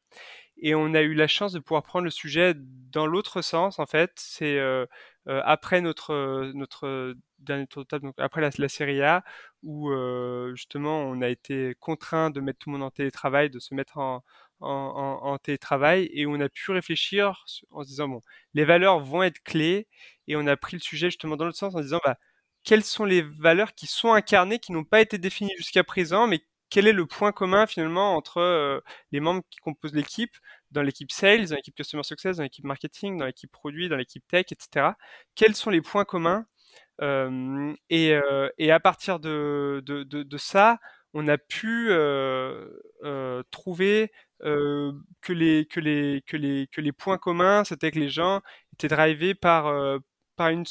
Et 0.57 0.73
on 0.75 0.93
a 0.93 1.01
eu 1.01 1.13
la 1.13 1.27
chance 1.27 1.51
de 1.53 1.59
pouvoir 1.59 1.83
prendre 1.83 2.05
le 2.05 2.11
sujet 2.11 2.53
dans 2.55 3.07
l'autre 3.07 3.41
sens, 3.41 3.79
en 3.79 3.85
fait. 3.85 4.11
C'est 4.15 4.57
euh, 4.57 4.85
euh, 5.27 5.41
après 5.45 5.81
notre, 5.81 6.51
notre 6.53 7.15
dernier 7.39 7.67
tour 7.67 7.83
de 7.83 7.87
table, 7.87 8.05
donc 8.05 8.15
après 8.17 8.41
la, 8.41 8.49
la 8.57 8.69
série 8.69 9.01
A, 9.01 9.23
où 9.63 9.89
euh, 9.91 10.55
justement 10.55 11.01
on 11.01 11.21
a 11.21 11.27
été 11.29 11.75
contraint 11.79 12.29
de 12.29 12.39
mettre 12.41 12.59
tout 12.59 12.69
le 12.69 12.77
monde 12.77 12.83
en 12.87 12.91
télétravail, 12.91 13.49
de 13.49 13.59
se 13.59 13.73
mettre 13.75 13.97
en, 13.97 14.23
en, 14.61 15.37
télétravail, 15.39 16.09
et 16.13 16.25
on 16.25 16.39
a 16.39 16.49
pu 16.49 16.71
réfléchir 16.71 17.45
en 17.71 17.83
se 17.83 17.87
disant, 17.89 18.07
bon, 18.07 18.21
les 18.53 18.65
valeurs 18.65 18.99
vont 18.99 19.23
être 19.23 19.43
clés, 19.43 19.87
et 20.27 20.35
on 20.35 20.47
a 20.47 20.55
pris 20.57 20.75
le 20.77 20.81
sujet 20.81 21.07
justement 21.07 21.35
dans 21.35 21.45
l'autre 21.45 21.57
sens 21.57 21.75
en 21.75 21.81
disant, 21.81 21.99
bah, 22.05 22.17
quelles 22.63 22.83
sont 22.83 23.05
les 23.05 23.21
valeurs 23.21 23.75
qui 23.75 23.87
sont 23.87 24.13
incarnées, 24.13 24.59
qui 24.59 24.71
n'ont 24.71 24.83
pas 24.85 25.01
été 25.01 25.17
définies 25.17 25.53
jusqu'à 25.57 25.83
présent, 25.83 26.27
mais 26.27 26.41
quel 26.69 26.87
est 26.87 26.93
le 26.93 27.05
point 27.05 27.31
commun 27.31 27.67
finalement 27.67 28.15
entre 28.15 28.39
euh, 28.39 28.79
les 29.11 29.19
membres 29.19 29.43
qui 29.49 29.59
composent 29.59 29.93
l'équipe, 29.93 30.35
dans 30.71 30.81
l'équipe 30.81 31.11
sales, 31.11 31.47
dans 31.47 31.55
l'équipe 31.55 31.75
customer 31.75 32.03
success, 32.03 32.37
dans 32.37 32.43
l'équipe 32.43 32.65
marketing, 32.65 33.17
dans 33.17 33.25
l'équipe 33.25 33.51
produit, 33.51 33.89
dans 33.89 33.97
l'équipe 33.97 34.25
tech, 34.27 34.45
etc. 34.51 34.93
Quels 35.35 35.55
sont 35.55 35.69
les 35.69 35.81
points 35.81 36.05
communs 36.05 36.45
euh, 37.01 37.73
et, 37.89 38.13
euh, 38.13 38.49
et, 38.57 38.71
à 38.71 38.79
partir 38.79 39.19
de, 39.19 39.83
ça, 40.37 40.79
on 41.13 41.27
a 41.27 41.37
pu 41.37 41.89
trouver 43.51 44.11
que 44.41 45.33
les 45.33 45.65
que 45.67 46.81
les 46.81 46.91
points 46.91 47.17
communs, 47.17 47.63
c'était 47.63 47.91
que 47.91 47.99
les 47.99 48.09
gens 48.09 48.41
étaient 48.73 48.87
drivés 48.87 49.35
par 49.35 49.99
par 50.35 50.49
une 50.49 50.65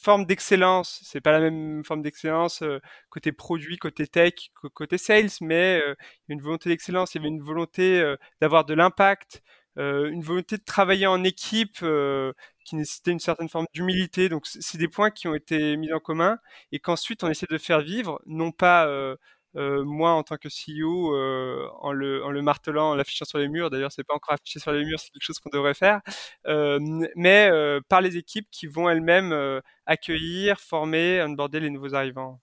forme 0.00 0.24
d'excellence. 0.24 1.00
C'est 1.04 1.20
pas 1.20 1.32
la 1.32 1.40
même 1.40 1.84
forme 1.84 2.02
d'excellence 2.02 2.62
euh, 2.62 2.80
côté 3.10 3.32
produit, 3.32 3.78
côté 3.78 4.06
tech, 4.06 4.34
côté 4.74 4.98
sales, 4.98 5.30
mais 5.40 5.80
euh, 5.84 5.94
une 6.28 6.40
volonté 6.40 6.68
d'excellence, 6.70 7.14
il 7.14 7.18
y 7.18 7.20
avait 7.20 7.28
une 7.28 7.42
volonté 7.42 8.00
euh, 8.00 8.16
d'avoir 8.40 8.64
de 8.64 8.74
l'impact, 8.74 9.42
une 9.76 10.22
volonté 10.22 10.56
de 10.56 10.64
travailler 10.64 11.06
en 11.06 11.22
équipe 11.22 11.84
qui 12.64 12.74
nécessitait 12.74 13.12
une 13.12 13.20
certaine 13.20 13.48
forme 13.48 13.66
d'humilité. 13.72 14.28
Donc 14.28 14.44
c'est 14.44 14.76
des 14.76 14.88
points 14.88 15.12
qui 15.12 15.28
ont 15.28 15.36
été 15.36 15.76
mis 15.76 15.92
en 15.92 16.00
commun 16.00 16.38
et 16.72 16.80
qu'ensuite 16.80 17.22
on 17.22 17.28
essaie 17.28 17.46
de 17.48 17.58
faire 17.58 17.80
vivre, 17.80 18.20
non 18.26 18.50
pas 18.50 18.88
euh, 19.56 19.82
moi 19.84 20.12
en 20.12 20.22
tant 20.22 20.36
que 20.36 20.48
CEO 20.48 21.14
euh, 21.14 21.66
en, 21.80 21.92
le, 21.92 22.24
en 22.24 22.30
le 22.30 22.42
martelant, 22.42 22.90
en 22.90 22.94
l'affichant 22.94 23.24
sur 23.24 23.38
les 23.38 23.48
murs. 23.48 23.70
D'ailleurs, 23.70 23.92
c'est 23.92 24.04
pas 24.04 24.14
encore 24.14 24.34
affiché 24.34 24.60
sur 24.60 24.72
les 24.72 24.84
murs, 24.84 25.00
c'est 25.00 25.10
quelque 25.10 25.22
chose 25.22 25.38
qu'on 25.38 25.50
devrait 25.50 25.74
faire. 25.74 26.00
Euh, 26.46 26.78
mais 27.16 27.50
par 27.88 28.00
les 28.00 28.16
équipes 28.16 28.48
qui 28.50 28.66
vont 28.66 28.88
elles-mêmes 28.88 29.60
accueillir, 29.86 30.60
former, 30.60 31.22
onboarder 31.22 31.60
les 31.60 31.70
nouveaux 31.70 31.94
arrivants. 31.94 32.40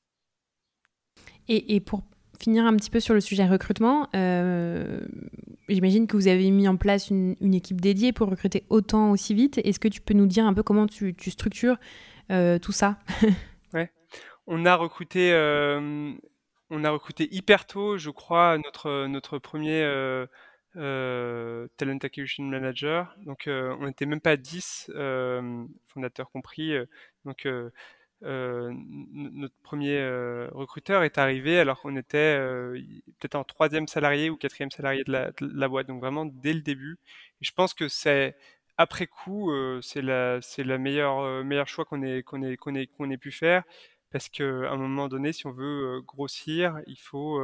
Et, 1.48 1.76
et, 1.76 1.80
pour 1.80 2.04
finir 2.40 2.66
un 2.66 2.76
petit 2.76 2.90
peu 2.90 3.00
sur 3.00 3.14
le 3.14 3.22
sujet 3.22 3.46
recrutement, 3.46 4.10
j'imagine 5.70 6.08
que 6.08 6.18
vous 6.18 6.28
avez 6.28 6.50
mis 6.50 6.68
en 6.68 6.76
place 6.76 7.10
une, 7.10 7.36
une, 7.40 7.54
équipe 7.54 7.80
dédiée 7.80 8.14
pour 8.14 8.30
recruter 8.30 8.66
autant 8.70 9.12
aussi 9.12 9.36
vite. 9.36 9.60
Est-ce 9.60 9.80
que 9.80 9.88
tu 9.88 10.02
peux 10.02 10.16
nous 10.16 10.26
dire 10.26 10.46
un 10.46 10.54
peu 10.54 10.64
comment 10.64 10.88
tu, 10.88 11.14
tu 11.14 11.30
structures 11.32 11.78
tout 12.30 12.72
ça? 12.72 12.98
Ouais. 13.74 13.92
On 14.48 14.66
a 14.66 14.76
recruté 14.76 15.34
on 16.70 16.84
a 16.84 16.90
recruté 16.90 17.28
hyper 17.34 17.68
tôt, 17.68 17.98
je 17.98 18.10
crois, 18.10 18.58
notre, 18.58 19.08
notre 19.08 19.38
premier 19.38 19.84
euh, 19.84 20.26
euh, 20.78 21.68
Talent 21.78 21.98
Acquisition 22.02 22.44
Manager. 22.44 23.16
Donc, 23.26 23.48
euh, 23.48 23.76
on 23.80 23.86
n'était 23.86 24.06
même 24.06 24.22
pas 24.22 24.38
10, 24.38 24.92
fondateurs 25.88 26.32
compris. 26.32 26.74
donc, 27.24 27.48
notre 28.22 29.56
premier 29.62 30.00
recruteur 30.52 31.04
est 31.04 31.18
arrivé 31.18 31.60
alors 31.60 31.82
qu'on 31.82 31.96
était 31.96 32.38
peut-être 33.20 33.36
en 33.36 33.44
troisième 33.44 33.88
salarié 33.88 34.30
ou 34.30 34.38
quatrième 34.38 34.72
salarié 34.72 35.04
de 35.04 35.12
la, 35.12 35.68
boîte. 35.68 35.88
Donc, 35.88 36.02
vraiment, 36.02 36.26
dès 36.26 36.54
le 36.54 36.62
début. 36.62 36.98
Et 37.42 37.46
je 37.46 37.52
pense 37.54 37.74
que 37.74 37.88
c'est 37.88 38.36
après 38.78 39.08
coup, 39.08 39.52
c'est 39.82 40.02
la, 40.02 40.42
c'est 40.42 40.66
meilleure, 40.66 41.44
meilleur 41.46 41.68
choix 41.68 41.86
qu'on 41.86 42.02
ait, 42.02 42.24
qu'on 42.24 42.42
ait, 42.42 42.58
qu'on 42.58 42.76
ait, 42.76 42.88
qu'on 42.88 43.10
ait 43.10 43.18
pu 43.18 43.32
faire 43.32 43.64
parce 44.16 44.30
qu'à 44.30 44.46
un 44.46 44.78
moment 44.78 45.10
donné, 45.10 45.34
si 45.34 45.46
on 45.46 45.52
veut 45.52 46.00
grossir, 46.00 46.80
il 46.88 46.98
faut 46.98 47.42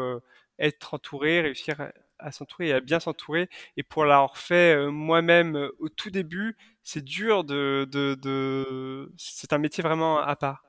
être 0.58 0.94
entouré, 0.94 1.42
réussir 1.42 1.92
à 2.18 2.32
s'entourer 2.32 2.70
et 2.70 2.74
à 2.74 2.80
bien 2.80 3.02
s'entourer. 3.02 3.50
Et 3.76 3.84
pour 3.84 4.06
l'avoir 4.06 4.38
fait 4.38 4.88
moi-même 4.88 5.70
au 5.80 5.90
tout 5.90 6.12
début, 6.12 6.56
c'est 6.82 7.04
dur 7.04 7.44
de, 7.44 9.12
c'est 9.18 9.52
un 9.52 9.58
métier 9.58 9.84
vraiment 9.84 10.20
à 10.20 10.34
part. 10.38 10.64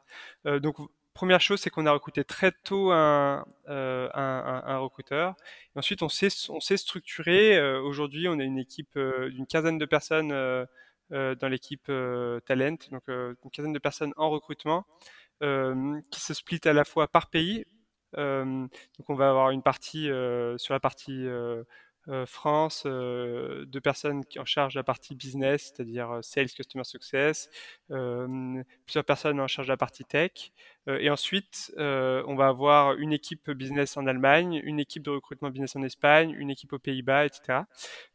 Donc 0.44 0.78
première 1.14 1.40
chose, 1.40 1.60
c'est 1.60 1.70
qu'on 1.70 1.86
a 1.86 1.92
recruté 1.92 2.24
très 2.24 2.50
tôt 2.50 2.90
un, 2.90 3.44
recruteur. 3.68 5.36
Ensuite, 5.76 6.02
on 6.02 6.08
s'est 6.08 6.30
structuré. 6.76 7.76
Aujourd'hui, 7.78 8.26
on 8.26 8.40
a 8.40 8.42
une 8.42 8.58
équipe 8.58 8.98
d'une 8.98 9.46
quinzaine 9.46 9.78
de 9.78 9.86
personnes 9.86 10.30
dans 11.10 11.48
l'équipe 11.48 11.92
talent, 12.44 12.78
donc 12.90 13.04
une 13.06 13.50
quinzaine 13.52 13.72
de 13.72 13.78
personnes 13.78 14.14
en 14.16 14.30
recrutement. 14.30 14.84
Euh, 15.42 16.00
qui 16.12 16.20
se 16.20 16.34
split 16.34 16.60
à 16.66 16.72
la 16.72 16.84
fois 16.84 17.08
par 17.08 17.28
pays. 17.28 17.64
Euh, 18.16 18.44
donc 18.44 19.08
on 19.08 19.14
va 19.14 19.30
avoir 19.30 19.50
une 19.50 19.62
partie 19.62 20.08
euh, 20.08 20.56
sur 20.56 20.72
la 20.72 20.78
partie 20.78 21.26
France, 22.26 22.84
deux 22.84 23.80
personnes 23.80 24.24
qui 24.24 24.40
en 24.40 24.44
charge 24.44 24.74
la 24.74 24.82
partie 24.82 25.14
business, 25.14 25.72
c'est-à-dire 25.72 26.18
sales, 26.20 26.50
customer 26.50 26.82
success, 26.82 27.48
plusieurs 27.88 29.04
personnes 29.04 29.38
en 29.38 29.46
charge 29.46 29.68
la 29.68 29.76
partie 29.76 30.04
tech, 30.04 30.52
et 30.88 31.10
ensuite 31.10 31.72
on 31.78 32.34
va 32.34 32.48
avoir 32.48 32.94
une 32.96 33.12
équipe 33.12 33.52
business 33.52 33.96
en 33.96 34.08
Allemagne, 34.08 34.60
une 34.64 34.80
équipe 34.80 35.04
de 35.04 35.10
recrutement 35.10 35.50
business 35.50 35.76
en 35.76 35.82
Espagne, 35.82 36.34
une 36.36 36.50
équipe 36.50 36.72
aux 36.72 36.80
Pays-Bas, 36.80 37.24
etc. 37.24 37.60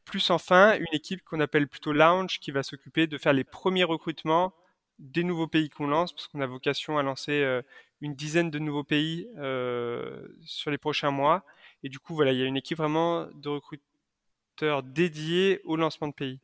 Plus 0.03 0.31
enfin 0.31 0.77
une 0.77 0.93
équipe 0.93 1.23
qu'on 1.23 1.39
appelle 1.39 1.69
plutôt 1.69 1.93
lounge 1.93 2.41
qui 2.41 2.51
va 2.51 2.63
s'occuper 2.63 3.07
de 3.07 3.17
faire 3.17 3.31
les 3.31 3.45
premiers 3.45 3.85
recrutements 3.85 4.53
des 4.99 5.23
nouveaux 5.23 5.47
pays 5.47 5.69
qu'on 5.69 5.87
lance, 5.87 6.13
parce 6.13 6.27
qu'on 6.27 6.41
a 6.41 6.47
vocation 6.47 6.97
à 6.97 7.03
lancer 7.03 7.41
euh, 7.41 7.61
une 8.01 8.15
dizaine 8.15 8.49
de 8.49 8.59
nouveaux 8.59 8.83
pays 8.83 9.27
euh, 9.37 10.27
sur 10.45 10.71
les 10.71 10.77
prochains 10.77 11.11
mois. 11.11 11.45
Et 11.83 11.89
du 11.89 11.99
coup, 11.99 12.15
voilà, 12.15 12.31
il 12.31 12.39
y 12.39 12.43
a 12.43 12.45
une 12.45 12.57
équipe 12.57 12.77
vraiment 12.77 13.27
de 13.35 13.49
recruteurs 13.49 14.83
dédiés 14.83 15.61
au 15.65 15.75
lancement 15.75 16.07
de 16.07 16.13
pays. 16.13 16.39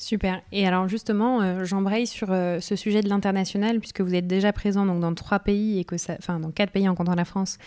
Super. 0.00 0.42
Et 0.52 0.64
alors 0.64 0.86
justement, 0.86 1.42
euh, 1.42 1.64
j'embraye 1.64 2.06
sur 2.06 2.28
euh, 2.30 2.60
ce 2.60 2.76
sujet 2.76 3.02
de 3.02 3.08
l'international 3.08 3.80
puisque 3.80 4.00
vous 4.00 4.14
êtes 4.14 4.28
déjà 4.28 4.52
présent 4.52 4.86
donc 4.86 5.00
dans 5.00 5.12
trois 5.12 5.40
pays 5.40 5.80
et 5.80 5.84
que 5.84 5.96
enfin 6.16 6.38
dans 6.38 6.52
quatre 6.52 6.70
pays 6.70 6.88
en 6.88 6.94
comptant 6.94 7.16
la 7.16 7.24
France 7.24 7.58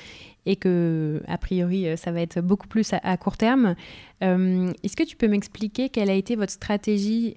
et 0.45 0.55
que 0.55 1.21
a 1.27 1.37
priori 1.37 1.89
euh, 1.89 1.97
ça 1.97 2.13
va 2.13 2.21
être 2.21 2.39
beaucoup 2.39 2.69
plus 2.69 2.93
à, 2.93 3.17
court 3.17 3.35
terme. 3.35 3.75
Est-ce 4.21 4.95
que 4.95 5.03
tu 5.03 5.17
peux 5.17 5.27
m'expliquer 5.27 5.89
quelle 5.89 6.09
a 6.09 6.13
été 6.13 6.37
votre 6.37 6.53
stratégie 6.53 7.33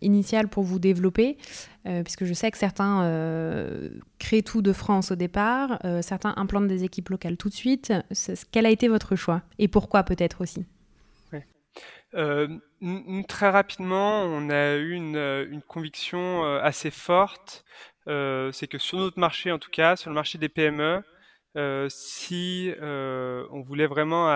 initiale 0.00 0.48
pour 0.48 0.62
vous 0.62 0.78
développer? 0.78 1.36
Puisque 2.04 2.24
je 2.24 2.32
sais 2.32 2.48
que 2.52 2.58
certains 2.58 3.02
créent 4.20 4.42
tout 4.42 4.62
de 4.62 4.72
France 4.72 5.10
au 5.10 5.16
départ, 5.16 5.80
certains 6.00 6.32
implantent 6.36 6.68
des 6.68 6.84
équipes 6.84 7.08
locales 7.08 7.36
tout 7.36 7.48
de 7.48 7.54
suite. 7.54 7.92
Quel 8.52 8.66
a 8.66 8.70
été 8.70 8.86
votre 8.86 9.16
choix? 9.16 9.42
Et 9.58 9.66
pourquoi 9.66 10.04
peut-être 10.04 10.42
aussi? 10.42 10.64
Euh, 12.84 13.22
très 13.28 13.50
rapidement, 13.50 14.22
on 14.24 14.50
a 14.50 14.74
eu 14.76 14.92
une, 14.92 15.16
euh, 15.16 15.60
conviction 15.68 16.44
euh, 16.44 16.60
assez 16.62 16.90
forte. 16.90 17.64
Euh, 18.08 18.52
c'est 18.52 18.68
que 18.68 18.78
sur 18.78 18.98
notre 18.98 19.18
marché, 19.18 19.50
en 19.52 19.58
tout 19.58 19.70
cas, 19.70 19.96
sur 19.96 20.10
le 20.10 20.14
marché 20.14 20.38
des 20.38 20.48
PME, 20.48 21.02
si 21.88 22.72
on 22.80 23.62
voulait 23.62 23.86
vraiment 23.86 24.26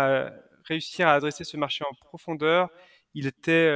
réussir 0.64 1.09
à 1.09 1.14
adresser 1.14 1.45
ce 1.45 1.57
marché 1.57 1.85
en 1.90 1.95
profondeur, 1.95 2.71
il 3.14 3.26
était 3.26 3.69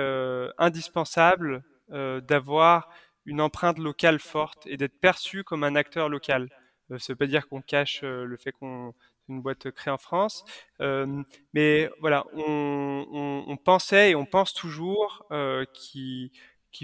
indispensable 0.59 1.63
d'avoir 1.89 2.89
une 3.27 3.41
empreinte 3.41 3.79
locale 3.79 4.21
forte 4.21 4.67
et 4.67 4.77
d'être 4.77 4.99
perçu 5.01 5.45
comme 5.45 5.65
un 5.65 5.75
acteur 5.77 6.09
local. 6.09 6.49
ça 6.91 6.95
ne 6.95 6.99
veut 7.09 7.17
pas 7.17 7.27
dire 7.27 7.49
qu'on 7.49 7.63
cache 7.63 8.03
le 8.03 8.37
fait 8.37 8.53
qu'on 8.53 8.95
une 9.29 9.43
boîte 9.43 9.71
créée 9.71 9.93
en 9.93 9.99
France. 9.99 10.45
Euh, 10.81 11.23
mais 11.55 11.91
voilà, 12.01 12.25
on, 12.35 13.57
pensait 13.65 14.11
et 14.11 14.15
on 14.15 14.27
pense 14.27 14.55
toujours 14.55 15.25
euh, 15.31 15.65
qu'il 15.73 16.31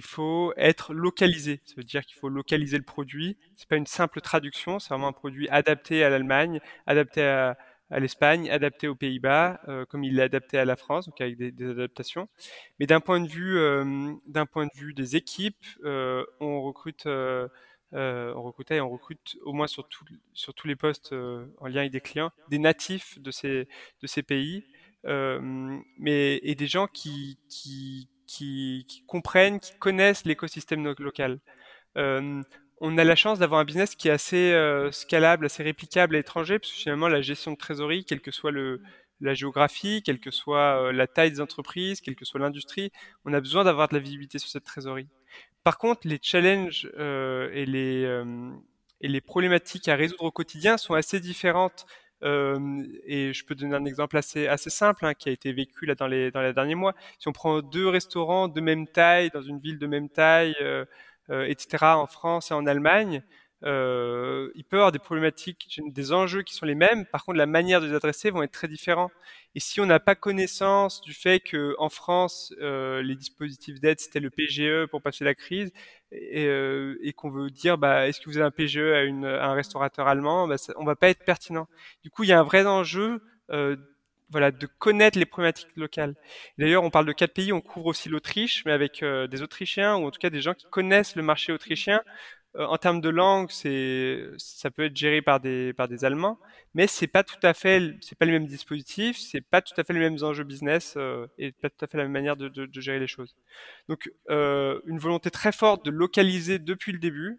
faut 0.03 0.53
être 0.57 0.95
localisé. 0.95 1.61
Ça 1.65 1.75
veut 1.77 1.85
dire 1.85 2.05
qu'il 2.05 2.19
faut 2.19 2.29
localiser 2.29 2.77
le 2.77 2.85
produit. 2.85 3.37
C'est 3.57 3.69
pas 3.69 3.77
une 3.77 3.87
simple 3.87 4.21
traduction, 4.21 4.79
c'est 4.79 4.91
vraiment 4.91 5.09
un 5.09 5.13
produit 5.13 5.49
adapté 5.49 6.05
à 6.05 6.11
l'Allemagne, 6.11 6.61
adapté 6.87 7.23
à, 7.23 7.57
l'Espagne, 7.91 8.51
adapté 8.51 8.87
aux 8.87 8.95
Pays-Bas, 8.95 9.61
comme 9.89 10.05
il 10.05 10.15
l'a 10.17 10.25
adapté 10.25 10.59
à 10.59 10.67
la 10.67 10.77
France, 10.77 11.07
donc 11.07 11.19
avec 11.23 11.39
des, 11.39 11.51
des 11.51 11.71
adaptations. 11.71 12.29
Mais 12.79 12.87
d'un 12.87 13.01
point 13.01 13.19
de 13.19 13.29
vue, 13.29 13.59
d'un 14.27 14.45
point 14.45 14.67
de 14.67 14.79
vue 14.79 14.93
des 14.93 15.17
équipes, 15.17 15.65
on 15.85 16.61
recrute 16.61 17.09
euh, 17.95 18.35
on 18.37 18.43
recrutait 18.43 18.81
on 18.81 18.91
recrute 18.91 19.39
au 19.43 19.55
moins 19.55 19.67
sur, 19.67 19.89
tous 19.89 20.67
les 20.67 20.77
postes 20.77 21.13
euh, 21.13 21.47
en 21.59 21.69
lien 21.69 21.81
avec 21.81 21.93
des 21.93 22.01
clients, 22.01 22.31
des 22.51 22.59
natifs 22.59 23.19
de 23.19 23.31
ces, 23.31 24.23
pays, 24.23 24.65
euh, 25.07 25.41
mais, 25.99 26.39
et 26.43 26.55
des 26.55 26.67
gens 26.67 26.87
qui, 26.87 27.39
comprennent, 29.07 29.61
qui 29.61 29.73
connaissent 29.79 30.25
l'écosystème 30.25 30.85
local. 30.99 31.41
on 31.97 32.99
a 32.99 33.05
la 33.05 33.17
chance 33.17 33.39
d'avoir 33.39 33.61
un 33.61 33.65
business 33.65 33.95
qui 33.95 34.09
est 34.09 34.13
assez 34.13 34.89
scalable, 34.93 35.47
assez 35.47 35.63
réplicable 35.63 36.15
à 36.15 36.19
l'étranger, 36.19 36.59
parce 36.59 36.71
que 36.71 36.79
finalement 36.79 37.09
la 37.09 37.23
gestion 37.23 37.53
de 37.53 37.57
trésorerie, 37.57 38.05
quelle 38.05 38.21
que 38.21 38.31
soit 38.31 38.53
la 39.21 39.35
géographie, 39.35 40.03
quelle 40.05 40.21
que 40.21 40.31
soit 40.31 40.93
la 40.93 41.07
taille 41.07 41.31
des 41.31 41.41
entreprises, 41.41 42.03
quelle 42.03 42.17
que 42.17 42.27
soit 42.27 42.41
l'industrie, 42.41 42.93
on 43.25 43.33
a 43.33 43.41
besoin 43.41 43.65
d'avoir 43.65 43.89
de 43.89 43.95
la 43.95 44.01
visibilité 44.01 44.39
sur 44.39 44.51
cette 44.51 44.65
trésorerie. 44.65 45.09
Par 45.69 45.77
contre, 45.77 46.09
les 46.09 46.19
challenges 46.23 46.91
euh, 46.99 47.51
et, 47.53 47.67
les, 47.67 48.03
euh, 48.07 48.25
et 49.03 49.09
les 49.09 49.21
problématiques 49.21 49.87
à 49.89 49.97
résoudre 49.97 50.25
au 50.25 50.31
quotidien 50.31 50.79
sont 50.79 50.95
assez 50.95 51.21
différentes. 51.21 51.85
Euh, 52.23 52.87
et 53.05 53.35
je 53.35 53.45
peux 53.45 53.55
donner 53.55 53.77
un 53.77 53.85
exemple 53.85 54.17
assez, 54.17 54.49
simple 54.57 55.05
hein, 55.05 55.13
qui 55.13 55.29
a 55.29 55.33
été 55.33 55.53
vécu 55.53 55.85
là 55.85 55.95
dans 55.95 56.07
les 56.07 56.31
derniers 56.31 56.75
mois. 56.75 56.95
Si 57.19 57.29
on 57.29 57.33
prend 57.33 57.61
deux 57.61 57.87
restaurants 57.87 58.49
de 58.49 58.63
même 58.63 58.87
taille 58.87 59.29
dans 59.29 59.43
une 59.43 59.59
ville 59.59 59.79
de 59.79 59.87
même 59.87 60.09
taille, 60.09 60.57
etc., 61.29 61.85
en 61.85 62.07
France 62.07 62.51
et 62.51 62.55
en 62.55 62.67
Allemagne, 62.67 63.23
euh, 63.65 64.51
il 64.55 64.65
peut 64.65 64.77
y 64.77 64.79
avoir 64.79 64.93
des 64.93 64.99
problématiques, 64.99 65.81
des 65.85 66.13
enjeux 66.13 66.43
qui 66.43 66.55
sont 66.55 66.67
les 66.67 66.75
mêmes. 66.75 67.07
Par 67.07 67.25
contre, 67.25 67.39
la 67.39 67.47
manière 67.47 67.81
de 67.81 67.87
les 67.87 67.95
adresser 67.95 68.31
vont 68.31 68.43
être 68.43 68.53
très 68.53 68.69
différents. 68.69 69.11
Et 69.55 69.61
si 69.61 69.81
on 69.81 69.87
n'a 69.87 69.99
pas 69.99 70.15
connaissance 70.15 71.01
du 71.01 71.13
fait 71.13 71.41
que 71.41 71.75
en 71.79 71.89
France, 71.89 72.55
euh, 72.61 73.03
les 73.03 73.17
dispositifs 73.17 73.81
d'aide 73.81 73.99
c'était 73.99 74.21
le 74.21 74.31
PGE 74.31 74.87
pour 74.91 75.03
passer 75.03 75.25
la 75.25 75.35
crise, 75.35 75.73
et, 76.13 76.47
euh, 76.47 76.97
et 77.03 77.13
qu'on 77.13 77.31
veut 77.31 77.51
dire, 77.51 77.79
bah, 77.79 78.07
est-ce 78.09 78.21
que 78.21 78.31
vous 78.31 78.37
avez 78.37 78.47
un 78.47 78.51
PGE 78.51 78.79
à, 78.79 79.01
un 79.47 79.55
restaurateur 79.55 80.07
allemand, 80.07 80.47
bah, 80.47 80.59
ça, 80.59 80.73
on 80.77 80.85
va 80.85 80.97
pas 80.97 81.09
être 81.09 81.25
pertinent. 81.25 81.67
Du 82.05 82.11
coup, 82.11 82.23
il 82.25 82.29
y 82.29 82.33
a 82.33 82.39
un 82.39 82.45
vrai 82.45 82.65
enjeu. 82.67 83.23
Voilà, 84.31 84.51
de 84.51 84.67
connaître 84.67 85.19
les 85.19 85.25
problématiques 85.25 85.75
locales. 85.75 86.15
D'ailleurs, 86.59 86.85
on 86.85 86.91
parle 86.91 87.07
de 87.07 87.13
quatre 87.13 87.33
pays, 87.33 87.51
on 87.51 87.63
couvre 87.63 87.87
aussi 87.87 88.11
l'Autriche, 88.11 88.63
mais 88.67 88.73
avec 88.73 89.03
des 89.03 89.43
Autrichiens 89.43 89.97
ou 89.97 90.07
en 90.07 90.11
tout 90.11 90.19
cas 90.19 90.29
des 90.29 90.43
gens 90.43 90.53
qui 90.53 90.67
connaissent 90.69 91.17
le 91.17 91.23
marché 91.23 91.51
autrichien 91.51 92.03
en 92.57 92.77
termes 92.79 93.01
de 93.01 93.09
langue, 93.09 93.51
ça 93.51 94.71
peut 94.71 94.85
être 94.85 94.97
géré 94.97 95.23
par 95.23 95.41
des, 95.41 95.75
Allemands, 96.03 96.39
mais 96.75 96.87
c'est 96.87 97.07
pas 97.07 97.23
tout 97.23 97.39
à 97.43 97.55
fait, 97.55 97.95
c'est 98.01 98.19
pas 98.19 98.27
le 98.27 98.33
même 98.33 98.47
dispositif, 98.47 99.19
c'est 99.19 99.41
pas 99.41 99.63
tout 99.63 99.75
à 99.77 99.85
fait 99.85 99.93
les 99.93 100.01
mêmes 100.01 100.19
enjeux 100.23 100.45
business 100.45 100.95
euh, 100.97 101.27
et 101.39 101.53
pas 101.53 101.71
tout 101.71 101.85
à 101.85 101.89
fait 101.89 101.99
la 101.99 102.05
même 102.05 102.13
manière 102.13 102.37
de, 102.37 102.69
gérer 102.81 102.99
les 102.99 103.07
choses. 103.07 103.37
Donc, 103.89 104.11
euh, 104.31 104.81
une 104.87 104.99
volonté 104.99 105.31
très 105.31 105.53
forte 105.53 105.85
de 105.85 105.91
localiser 105.91 106.59
depuis 106.59 106.93
le 106.93 106.99
début, 106.99 107.39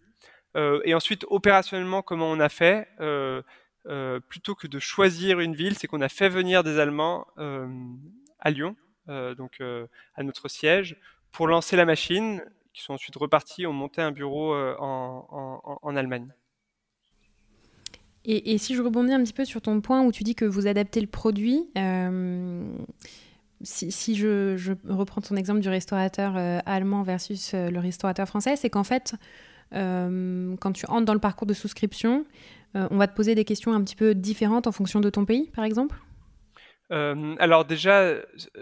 euh, 0.55 0.81
et 0.83 0.93
ensuite 0.93 1.25
opérationnellement 1.29 2.01
comment 2.01 2.29
on 2.31 2.39
a 2.39 2.49
fait, 2.49 2.87
euh, 2.99 3.41
euh, 3.87 4.19
plutôt 4.19 4.55
que 4.55 4.67
de 4.67 4.79
choisir 4.79 5.39
une 5.39 5.55
ville, 5.55 5.77
c'est 5.77 5.87
qu'on 5.87 6.01
a 6.01 6.09
fait 6.09 6.29
venir 6.29 6.63
des 6.63 6.79
Allemands 6.79 7.27
à 8.39 8.51
Lyon, 8.51 8.75
donc 9.07 9.61
à 10.15 10.23
notre 10.23 10.47
siège, 10.47 10.97
pour 11.31 11.47
lancer 11.47 11.75
la 11.75 11.85
machine 11.85 12.43
qui 12.79 12.85
sont 12.85 12.93
ensuite 12.93 13.15
repartis, 13.17 13.67
ont 13.67 13.73
monté 13.73 14.01
un 14.01 14.11
bureau 14.11 14.53
euh, 14.53 14.75
en, 14.79 15.95
Allemagne. 15.95 16.27
Et, 18.25 18.57
si 18.57 18.75
je 18.75 18.81
rebondis 18.81 19.11
un 19.13 19.23
petit 19.23 19.33
peu 19.33 19.45
sur 19.45 19.61
ton 19.61 19.81
point 19.81 20.03
où 20.03 20.11
tu 20.11 20.23
dis 20.23 20.35
que 20.35 20.45
vous 20.45 20.67
adaptez 20.67 21.01
le 21.01 21.07
produit, 21.07 21.69
euh, 21.77 22.71
si, 23.61 24.15
je, 24.15 24.73
reprends 24.87 25.21
ton 25.21 25.35
exemple 25.35 25.61
du 25.61 25.69
restaurateur 25.69 26.35
euh, 26.37 26.59
allemand 26.65 27.03
versus 27.03 27.53
le 27.53 27.79
restaurateur 27.79 28.27
français, 28.27 28.55
c'est 28.55 28.69
qu'en 28.69 28.83
fait, 28.83 29.15
quand 29.71 30.71
tu 30.73 30.85
entres 30.87 31.05
dans 31.05 31.13
le 31.13 31.19
parcours 31.19 31.47
de 31.47 31.53
souscription, 31.53 32.25
on 32.75 32.97
va 32.97 33.07
te 33.07 33.15
poser 33.15 33.35
des 33.35 33.45
questions 33.45 33.73
un 33.73 33.83
petit 33.83 33.95
peu 33.95 34.13
différentes 34.13 34.67
en 34.67 34.71
fonction 34.71 34.99
de 34.99 35.09
ton 35.09 35.25
pays, 35.25 35.49
par 35.55 35.65
exemple 35.65 35.99
euh, 36.91 37.35
alors 37.39 37.65
déjà, 37.65 38.15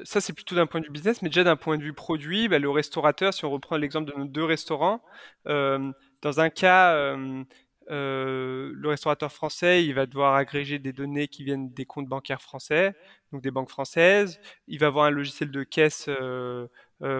ça 0.04 0.20
c'est 0.20 0.34
plutôt 0.34 0.56
d'un 0.56 0.68
point 0.68 0.82
de 0.82 0.86
vue 0.86 0.92
business, 0.92 1.22
mais 1.22 1.30
déjà 1.30 1.44
d'un 1.44 1.56
point 1.56 1.78
de 1.78 1.84
vue 1.84 1.94
produit, 1.94 2.48
bah, 2.48 2.60
le 2.60 2.70
restaurateur, 2.70 3.34
si 3.34 3.46
on 3.46 3.52
reprend 3.52 3.78
l'exemple 3.78 4.12
de 4.12 4.18
nos 4.18 4.26
deux 4.26 4.44
restaurants, 4.44 5.02
euh, 5.48 5.92
dans 6.22 6.40
un 6.42 6.50
cas, 6.50 6.94
euh, 6.96 7.44
le 7.90 8.88
restaurateur 8.90 9.32
français, 9.32 9.86
il 9.86 9.94
va 9.94 10.06
devoir 10.06 10.36
agréger 10.36 10.78
des 10.80 10.92
données 10.92 11.28
qui 11.30 11.44
viennent 11.46 11.70
des 11.74 11.86
comptes 11.86 12.08
bancaires 12.08 12.42
français, 12.42 12.96
donc 13.32 13.42
des 13.42 13.52
banques 13.52 13.70
françaises. 13.70 14.40
Il 14.68 14.80
va 14.80 14.88
avoir 14.88 15.06
un 15.06 15.12
logiciel 15.12 15.52
de 15.52 15.64
caisse 15.64 16.10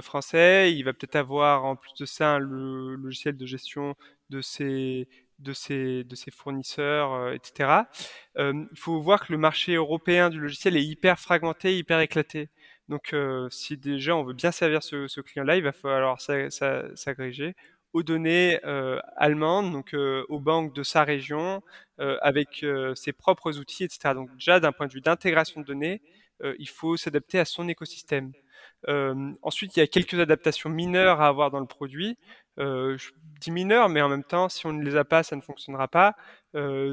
français. 0.02 0.74
Il 0.74 0.84
va 0.84 0.94
peut-être 0.94 1.16
avoir 1.16 1.64
en 1.66 1.76
plus 1.78 1.94
de 2.00 2.06
ça 2.06 2.36
un 2.36 2.40
le 2.40 2.96
logiciel 2.96 3.38
de 3.38 3.46
gestion 3.46 3.96
de 4.30 4.42
ses 4.42 5.08
de 5.40 5.54
ses, 5.54 6.04
de 6.04 6.16
ses 6.16 6.32
fournisseurs, 6.32 7.14
euh, 7.14 7.34
etc. 7.34 7.84
Il 8.38 8.68
faut 8.76 9.00
voir 9.00 9.26
que 9.26 9.32
le 9.32 9.38
marché 9.38 9.76
européen 9.76 10.30
du 10.30 10.40
logiciel 10.40 10.76
est 10.78 10.84
hyper 10.84 11.20
fragmenté, 11.20 11.78
hyper 11.78 12.00
éclaté. 12.00 12.50
Donc, 12.90 13.14
euh, 13.14 13.48
si 13.52 13.78
déjà 13.78 14.16
on 14.16 14.24
veut 14.24 14.34
bien 14.34 14.52
servir 14.52 14.84
ce, 14.84 15.08
ce 15.08 15.22
client-là, 15.22 15.58
il 15.58 15.64
va 15.64 15.74
falloir 15.74 16.22
s'agréger 16.22 17.56
aux 17.94 18.04
données 18.04 18.60
euh, 18.66 19.00
allemandes, 19.16 19.72
donc 19.72 19.94
aux 19.94 20.40
banques 20.40 20.74
de 20.74 20.84
sa 20.84 21.04
région, 21.04 21.62
avec 21.98 22.64
ses 22.96 23.14
propres 23.14 23.58
outils, 23.58 23.84
etc. 23.84 24.14
Donc 24.14 24.32
déjà 24.34 24.60
d'un 24.60 24.72
point 24.72 24.88
de 24.88 24.94
vue 24.94 25.02
d'intégration 25.02 25.62
de 25.62 25.66
données, 25.66 26.02
il 26.60 26.70
faut 26.70 26.96
s'adapter 26.96 27.40
à 27.40 27.46
son 27.46 27.68
écosystème. 27.68 28.34
Ensuite, 28.88 29.76
il 29.76 29.80
y 29.80 29.84
a 29.84 29.88
quelques 29.88 30.20
adaptations 30.20 30.70
mineures 30.70 31.22
à 31.22 31.28
avoir 31.28 31.52
dans 31.52 31.60
le 31.60 31.66
produit. 31.66 32.18
Je 32.58 33.12
dis 33.40 33.52
mineur, 33.52 33.90
mais 33.90 34.02
en 34.02 34.10
même 34.10 34.24
temps, 34.24 34.50
si 34.50 34.66
on 34.66 34.74
ne 34.74 34.84
les 34.84 34.96
a 34.96 35.04
pas, 35.04 35.24
ça 35.24 35.36
ne 35.36 35.42
fonctionnera 35.42 35.88
pas. 35.88 36.16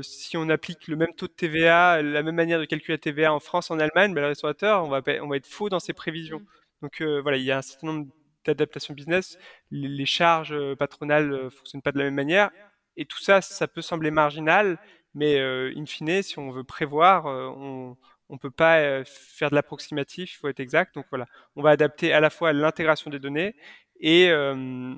Si 0.03 0.37
on 0.37 0.49
applique 0.49 0.89
le 0.89 0.97
même 0.97 1.15
taux 1.17 1.27
de 1.27 1.33
TVA, 1.33 2.03
la 2.03 2.23
même 2.23 2.35
manière 2.35 2.59
de 2.59 2.65
calculer 2.65 2.95
la 2.95 2.99
TVA 2.99 3.33
en 3.33 3.41
France, 3.41 3.71
en 3.71 3.79
Allemagne, 3.79 4.15
ben, 4.15 4.23
le 4.23 4.29
restaurateur, 4.29 4.85
on 4.85 4.89
va, 4.89 5.03
on 5.23 5.29
va 5.29 5.37
être 5.37 5.47
faux 5.47 5.69
dans 5.69 5.81
ses 5.81 5.93
prévisions. 5.93 6.41
Mm. 6.41 6.47
Donc 6.83 7.03
voilà, 7.23 7.37
il 7.39 7.45
y 7.45 7.53
a 7.53 7.59
un 7.59 7.63
certain 7.63 7.87
nombre 7.87 8.07
d'adaptations 8.45 8.95
business. 8.95 9.39
Les, 9.71 10.07
charges 10.07 10.57
patronales 10.75 11.29
ne 11.29 11.49
fonctionnent 11.49 11.83
pas 11.83 11.93
de 11.93 11.99
la 11.99 12.05
même 12.05 12.15
manière. 12.15 12.51
Et 12.97 13.07
tout 13.07 13.21
ça, 13.21 13.41
ça 13.41 13.67
peut 13.69 13.83
sembler 13.83 14.11
marginal, 14.11 14.79
mais 15.15 15.41
in 15.41 15.87
fine, 15.87 16.23
si 16.23 16.39
on 16.39 16.51
veut 16.51 16.65
prévoir, 16.65 17.27
on 17.27 17.97
on 18.35 18.38
peut 18.38 18.51
pas 18.51 19.05
faire 19.05 19.51
de 19.51 19.55
l'approximatif, 19.55 20.35
il 20.35 20.37
faut 20.37 20.49
être 20.49 20.61
exact. 20.61 20.94
Donc 20.97 21.07
voilà, 21.11 21.27
on 21.57 21.62
va 21.62 21.70
adapter 21.70 22.12
à 22.12 22.20
la 22.20 22.31
fois 22.31 22.53
l'intégration 22.53 23.11
des 23.11 23.18
données 23.20 23.55
et, 24.01 24.29
euh, 24.29 24.94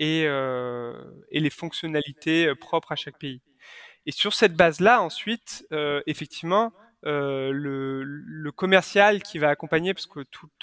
euh, 0.00 1.04
les 1.30 1.50
fonctionnalités 1.50 2.46
euh, 2.46 2.54
propres 2.54 2.92
à 2.92 2.96
chaque 2.96 3.18
pays. 3.18 3.40
Et 4.06 4.12
sur 4.12 4.34
cette 4.34 4.54
base-là, 4.54 5.02
ensuite, 5.02 5.66
euh, 5.72 6.02
effectivement, 6.06 6.72
euh, 7.06 7.50
le, 7.52 8.52
commercial 8.52 9.22
qui 9.22 9.38
va 9.38 9.48
accompagner, 9.48 9.94
parce 9.94 10.06
que 10.06 10.20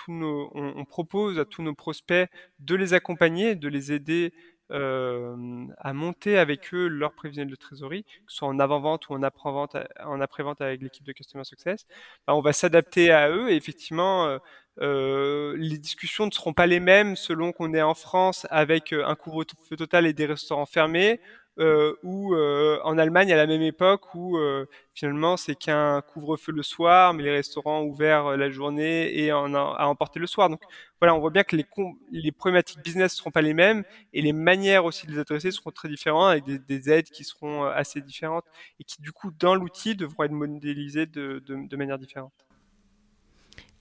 nos, 0.08 0.52
on, 0.54 0.86
propose 0.86 1.40
à 1.40 1.46
tous 1.46 1.62
nos 1.62 1.74
prospects 1.74 2.30
de 2.60 2.76
les 2.76 2.94
accompagner, 2.94 3.56
de 3.56 3.68
les 3.68 3.92
aider 3.92 4.34
euh, 4.72 5.66
à 5.78 5.94
monter 5.94 6.38
avec 6.38 6.74
eux 6.74 6.88
leur 6.88 7.14
prévisionnel 7.14 7.52
de 7.52 7.56
trésorerie, 7.56 8.04
que 8.04 8.32
ce 8.32 8.38
soit 8.38 8.48
en 8.48 8.60
avant-vente 8.60 9.10
ou 9.10 9.14
en 9.14 9.24
après-vente, 9.24 9.76
en 10.06 10.22
après-vente 10.22 10.62
avec 10.62 10.82
l'équipe 10.82 11.06
de 11.06 11.12
Customer 11.12 11.44
Success. 11.44 11.86
Ben, 12.28 12.34
on 12.34 12.42
va 12.42 12.54
s'adapter 12.54 13.12
à 13.12 13.30
eux 13.30 13.52
et 13.52 13.56
effectivement, 13.56 14.28
euh, 14.28 14.38
euh, 14.80 15.56
les 15.58 15.78
discussions 15.78 16.26
ne 16.26 16.32
seront 16.32 16.54
pas 16.54 16.68
les 16.68 16.80
mêmes 16.80 17.16
selon 17.16 17.52
qu'on 17.52 17.74
est 17.74 17.82
en 17.82 17.94
France 17.94 18.48
avec 18.50 18.94
un 18.94 19.16
couvre-feu 19.16 19.76
total 19.76 20.06
et 20.06 20.14
des 20.14 20.26
restaurants 20.26 20.66
fermés 20.66 21.20
euh, 21.60 21.94
ou 22.04 22.34
euh, 22.34 22.80
en 22.84 22.98
Allemagne 22.98 23.32
à 23.34 23.36
la 23.36 23.46
même 23.46 23.62
époque 23.62 24.16
où 24.16 24.38
euh, 24.38 24.66
finalement 24.94 25.36
c'est 25.38 25.56
qu'un 25.56 26.02
couvre-feu 26.02 26.52
le 26.52 26.64
soir, 26.64 27.14
mais 27.14 27.24
les 27.24 27.32
restaurants 27.32 27.84
ouverts 27.84 28.38
la 28.38 28.50
journée 28.50 29.18
et 29.18 29.34
en, 29.34 29.54
à 29.54 29.86
emporter 29.86 30.20
le 30.20 30.28
soir. 30.28 30.50
Donc 30.50 30.62
voilà, 31.00 31.14
on 31.16 31.20
voit 31.20 31.30
bien 31.30 31.44
que 31.44 31.56
les, 31.56 31.66
les 32.12 32.32
problématiques 32.32 32.82
business 32.84 33.14
ne 33.14 33.18
seront 33.18 33.32
pas 33.32 33.42
les 33.42 33.54
mêmes 33.54 33.84
et 34.14 34.22
les 34.22 34.34
manières 34.34 34.86
aussi 34.86 35.08
de 35.08 35.12
les 35.12 35.20
adresser 35.20 35.52
seront 35.52 35.72
très 35.72 35.90
différentes 35.90 36.32
avec 36.32 36.46
des, 36.46 36.60
des 36.60 36.90
aides 36.90 37.10
qui 37.10 37.24
seront 37.24 37.66
assez 37.66 38.02
différentes 38.02 38.46
et 38.80 38.84
qui 38.84 39.02
du 39.02 39.12
coup 39.12 39.32
dans 39.32 39.56
l'outil 39.56 39.96
devront 39.96 40.24
être 40.24 40.32
modélisées 40.32 41.06
de, 41.06 41.44
de 41.46 41.76
manière 41.76 42.00
différente. 42.00 42.34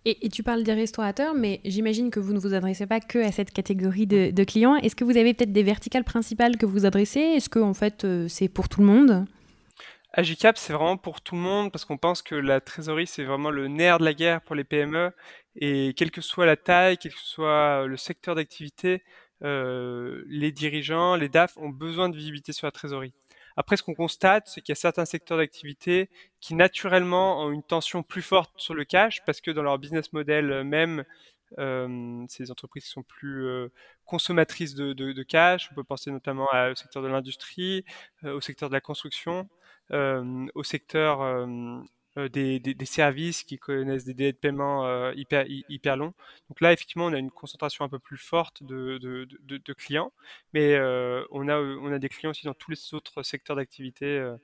Et, 0.07 0.31
tu 0.31 0.43
parles 0.43 0.63
des 0.63 0.73
restaurateurs, 0.73 1.35
mais 1.35 1.61
j'imagine 1.65 2.11
que 2.11 2.21
vous 2.21 2.33
ne 2.33 2.39
vous 2.39 2.55
adressez 2.55 2.87
pas 2.87 3.01
que 3.01 3.19
à 3.19 3.33
cette 3.33 3.53
catégorie 3.53 4.07
de, 4.07 4.31
de 4.31 4.45
clients. 4.45 4.77
Est-ce 4.77 4.97
que 4.97 5.05
vous 5.05 5.19
avez 5.19 5.35
peut-être 5.35 5.53
des 5.53 5.63
verticales 5.63 6.05
principales 6.05 6.57
que 6.57 6.65
vous 6.65 6.87
adressez? 6.87 7.21
Est-ce 7.21 7.51
que 7.51 7.59
en 7.59 7.75
fait 7.75 8.05
euh, 8.05 8.27
c'est 8.27 8.49
pour 8.49 8.71
tout 8.71 8.81
le 8.81 8.87
monde? 8.87 9.27
Agicap, 10.13 10.57
c'est 10.59 10.73
vraiment 10.73 10.97
pour 10.97 11.21
tout 11.21 11.35
le 11.35 11.41
monde 11.43 11.71
parce 11.71 11.85
qu'on 11.85 11.99
pense 11.99 12.23
que 12.23 12.35
la 12.35 12.61
trésorerie, 12.61 13.07
c'est 13.07 13.25
vraiment 13.25 13.51
le 13.51 13.69
nerf 13.69 13.99
de 13.99 14.05
la 14.05 14.15
guerre 14.15 14.41
pour 14.41 14.57
les 14.57 14.65
PME. 14.65 15.13
Et 15.57 15.93
quelle 15.97 16.11
que 16.11 16.21
soit 16.21 16.47
la 16.47 16.57
taille, 16.57 16.97
quel 16.97 17.13
que 17.13 17.21
soit 17.21 17.87
le 17.87 17.97
secteur 17.97 18.35
d'activité, 18.35 19.05
euh, 19.43 20.23
les 20.27 20.51
dirigeants, 20.51 21.15
les 21.17 21.29
DAF 21.29 21.57
ont 21.59 21.69
besoin 21.69 22.09
de 22.09 22.17
visibilité 22.17 22.53
sur 22.53 22.67
la 22.67 22.73
trésorerie. 22.73 23.13
Après, 23.57 23.77
ce 23.77 23.83
qu'on 23.83 23.95
constate, 23.95 24.49
c'est 24.49 24.61
qu'il 24.61 24.73
y 24.73 24.79
a 24.79 24.81
certains 24.81 25.05
secteurs 25.05 25.39
d'activité 25.39 26.09
qui 26.41 26.55
naturellement 26.55 27.43
ont 27.43 27.51
une 27.51 27.63
tension 27.63 28.03
plus 28.03 28.23
forte 28.23 28.53
sur 28.57 28.75
le 28.75 28.85
cash 28.85 29.25
parce 29.25 29.41
que 29.41 29.51
dans 29.51 29.63
leur 29.63 29.79
business 29.79 30.13
model 30.13 30.65
même, 30.65 31.05
euh, 31.59 32.27
des 32.39 32.51
entreprises 32.51 32.85
sont 32.85 33.03
plus 33.03 33.45
euh, 33.47 33.69
consommatrices 34.05 34.75
de, 34.75 35.23
cash. 35.23 35.69
On 35.73 35.75
peut 35.75 35.85
penser 35.85 36.11
notamment 36.11 36.49
au 36.71 36.75
secteur 36.75 37.03
de 37.03 37.09
l'industrie, 37.09 37.85
euh, 38.25 38.35
au 38.35 38.41
secteur 38.41 38.69
de 38.69 38.75
la 38.75 38.81
construction, 38.81 39.49
euh, 39.93 40.47
au 40.55 40.63
secteur 40.63 41.47
euh, 42.19 42.29
des, 42.29 42.59
des, 42.59 42.87
services 42.87 43.45
qui 43.45 43.57
connaissent 43.57 44.05
des 44.05 44.15
délais 44.15 44.33
de 44.33 44.37
paiement 44.37 44.85
euh, 44.85 45.13
hyper, 45.15 45.45
hyper 45.49 45.97
longs. 45.97 46.13
Donc 46.49 46.61
là, 46.61 46.73
effectivement, 46.73 47.07
on 47.07 47.13
a 47.13 47.19
une 47.19 47.31
concentration 47.31 47.85
un 47.85 47.89
peu 47.89 48.01
plus 48.01 48.17
forte 48.17 48.65
de, 48.65 48.99
de, 48.99 49.29
de, 49.47 49.73
clients, 49.73 50.13
mais 50.53 50.75
euh, 50.75 51.25
on, 51.31 51.49
a, 51.49 51.57
on 51.57 51.93
a 51.93 52.01
des 52.01 52.09
clients 52.09 52.31
aussi 52.31 52.47
dans 52.47 52.55
tous 52.55 52.73
les 52.73 52.95
autres 52.95 53.23
secteurs 53.23 53.55
d'activité, 53.55 54.35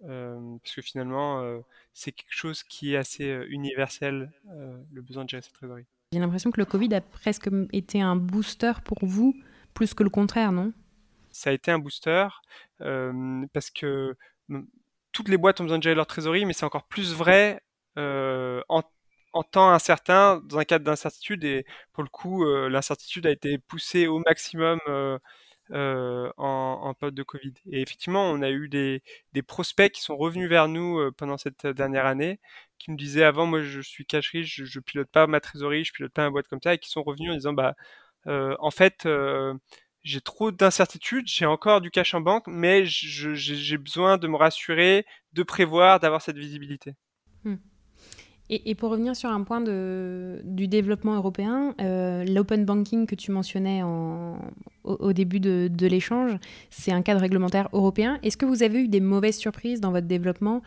parce 0.00 0.74
que 0.74 0.82
finalement, 0.82 1.62
c'est 1.94 2.10
quelque 2.10 2.34
chose 2.34 2.64
qui 2.64 2.94
est 2.94 2.96
assez 2.96 3.46
universel, 3.50 4.32
le 4.92 5.00
besoin 5.00 5.24
de 5.24 5.30
gérer 5.30 5.42
cette 5.42 5.54
trésorerie. 5.54 5.86
J'ai 6.12 6.18
l'impression 6.18 6.50
que 6.50 6.60
le 6.60 6.66
Covid 6.66 6.92
a 6.92 7.00
presque 7.00 7.48
été 7.72 8.00
un 8.00 8.16
booster 8.16 8.72
pour 8.84 8.98
vous, 9.02 9.32
plus 9.74 9.94
que 9.94 10.02
le 10.02 10.10
contraire, 10.10 10.50
non? 10.50 10.72
Ça 11.30 11.50
a 11.50 11.52
été 11.52 11.70
un 11.70 11.78
booster, 11.78 12.26
parce 12.78 13.70
que 13.70 14.16
toutes 15.16 15.30
les 15.30 15.38
boîtes 15.38 15.62
ont 15.62 15.64
besoin 15.64 15.78
de 15.78 15.82
gérer 15.82 15.94
leur 15.94 16.06
trésorerie, 16.06 16.44
mais 16.44 16.52
c'est 16.52 16.66
encore 16.66 16.86
plus 16.86 17.14
vrai 17.14 17.62
euh, 17.96 18.60
en, 18.68 18.82
temps 19.50 19.70
incertain, 19.70 20.42
dans 20.44 20.58
un 20.58 20.64
cadre 20.64 20.84
d'incertitude. 20.84 21.42
Et 21.44 21.64
pour 21.94 22.02
le 22.02 22.10
coup, 22.10 22.44
euh, 22.44 22.68
l'incertitude 22.68 23.26
a 23.26 23.30
été 23.30 23.56
poussée 23.56 24.06
au 24.08 24.18
maximum 24.18 24.78
euh, 24.88 26.30
en, 26.36 26.92
période 27.00 27.14
de 27.14 27.22
Covid. 27.22 27.54
Et 27.72 27.80
effectivement, 27.80 28.30
on 28.30 28.42
a 28.42 28.50
eu 28.50 28.68
des, 28.68 29.02
prospects 29.46 29.90
qui 29.90 30.02
sont 30.02 30.18
revenus 30.18 30.50
vers 30.50 30.68
nous 30.68 31.10
pendant 31.16 31.38
cette 31.38 31.66
dernière 31.66 32.04
année, 32.04 32.38
qui 32.78 32.90
me 32.90 32.96
disaient 32.96 33.24
avant, 33.24 33.46
moi, 33.46 33.62
je 33.62 33.80
suis 33.80 34.04
cash 34.04 34.32
je, 34.34 34.64
je 34.66 34.80
pilote 34.80 35.08
pas 35.10 35.26
ma 35.26 35.40
trésorerie, 35.40 35.84
je 35.84 35.92
pilote 35.94 36.12
pas 36.12 36.24
ma 36.24 36.30
boîte 36.30 36.48
comme 36.48 36.60
ça, 36.62 36.74
et 36.74 36.78
qui 36.78 36.90
sont 36.90 37.02
revenus 37.02 37.30
en 37.32 37.34
disant, 37.36 37.54
bah, 37.54 37.74
en 38.26 38.70
fait, 38.70 39.08
j'ai 40.06 40.20
trop 40.20 40.52
d'incertitudes, 40.52 41.26
j'ai 41.26 41.46
encore 41.46 41.80
du 41.80 41.90
cash 41.90 42.14
en 42.14 42.20
banque, 42.20 42.44
mais 42.46 42.84
j'ai 42.86 43.76
besoin 43.76 44.18
de 44.18 44.28
me 44.28 44.36
rassurer, 44.36 45.04
de 45.32 45.42
prévoir, 45.42 45.98
d'avoir 45.98 46.22
cette 46.22 46.38
visibilité. 46.38 46.94
Hmm. 47.44 47.56
Et, 48.48 48.76
pour 48.76 48.90
revenir 48.90 49.16
sur 49.16 49.28
un 49.28 49.42
point 49.42 49.60
du 49.60 50.68
développement 50.68 51.16
européen, 51.16 51.74
euh, 51.80 52.24
l'open 52.24 52.64
banking 52.64 53.06
que 53.06 53.16
tu 53.16 53.32
mentionnais 53.32 53.82
en, 53.82 54.38
au, 54.84 55.12
début 55.12 55.40
de 55.40 55.86
l'échange, 55.88 56.36
c'est 56.70 56.92
un 56.92 57.02
cadre 57.02 57.20
réglementaire 57.20 57.68
européen. 57.72 58.20
Est-ce 58.22 58.36
que 58.36 58.46
vous 58.46 58.62
avez 58.62 58.82
eu 58.82 58.88
des 58.88 59.00
mauvaises 59.00 59.38
surprises 59.38 59.80
dans 59.80 59.90
votre 59.90 60.06
développement 60.06 60.62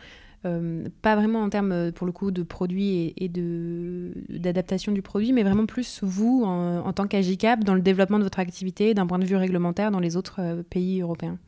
euh, 0.46 0.88
pas 1.02 1.16
vraiment 1.16 1.42
en 1.42 1.50
termes, 1.50 1.72
euh, 1.72 1.92
pour 1.92 2.06
le 2.06 2.12
coup, 2.12 2.30
de 2.30 2.42
produits 2.42 3.12
et, 3.16 3.28
d'adaptation 3.28 4.92
du 4.92 5.02
produit, 5.02 5.32
mais 5.32 5.42
vraiment 5.42 5.66
plus 5.66 6.02
vous, 6.02 6.44
en, 6.44 6.92
tant 6.92 7.06
qu'Agicap, 7.06 7.62
dans 7.62 7.74
le 7.74 7.82
développement 7.82 8.18
de 8.18 8.24
votre 8.24 8.38
activité 8.38 8.94
d'un 8.94 9.06
point 9.06 9.18
de 9.18 9.26
vue 9.26 9.36
réglementaire 9.36 9.90
dans 9.90 10.00
les 10.00 10.16
autres 10.16 10.40
euh, 10.40 10.62
pays 10.62 11.00
européens 11.00 11.38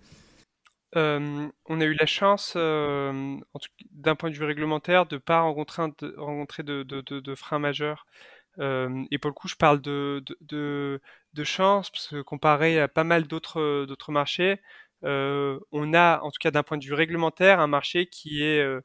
on 0.94 1.80
a 1.80 1.84
eu 1.86 1.94
la 1.94 2.04
chance, 2.04 2.54
d'un 2.54 4.14
point 4.14 4.28
de 4.28 4.34
vue 4.34 4.44
réglementaire, 4.44 5.06
de 5.06 5.14
ne 5.14 5.20
pas 5.20 5.40
rencontrer, 5.40 5.82
de, 5.98 6.14
rencontrer 6.18 6.62
de, 6.62 6.82
de, 6.82 7.34
freins 7.34 7.58
majeurs. 7.58 8.04
et 8.58 9.18
pour 9.18 9.30
le 9.30 9.32
coup, 9.32 9.48
je 9.48 9.56
parle 9.56 9.80
de, 9.80 10.22
de, 10.42 11.00
chance, 11.44 11.88
parce 11.88 12.08
que 12.08 12.20
comparé 12.20 12.78
à 12.78 12.88
pas 12.88 13.04
mal 13.04 13.26
d'autres 13.26 14.12
marchés, 14.12 14.52
euh, 14.52 14.56
on 15.02 15.94
a, 15.94 16.20
en 16.20 16.30
tout 16.30 16.38
cas 16.40 16.50
d'un 16.50 16.62
point 16.62 16.78
de 16.78 16.84
vue 16.84 16.94
réglementaire, 16.94 17.60
un 17.60 17.66
marché 17.66 18.06
qui 18.06 18.42
est 18.42 18.60
euh, 18.60 18.80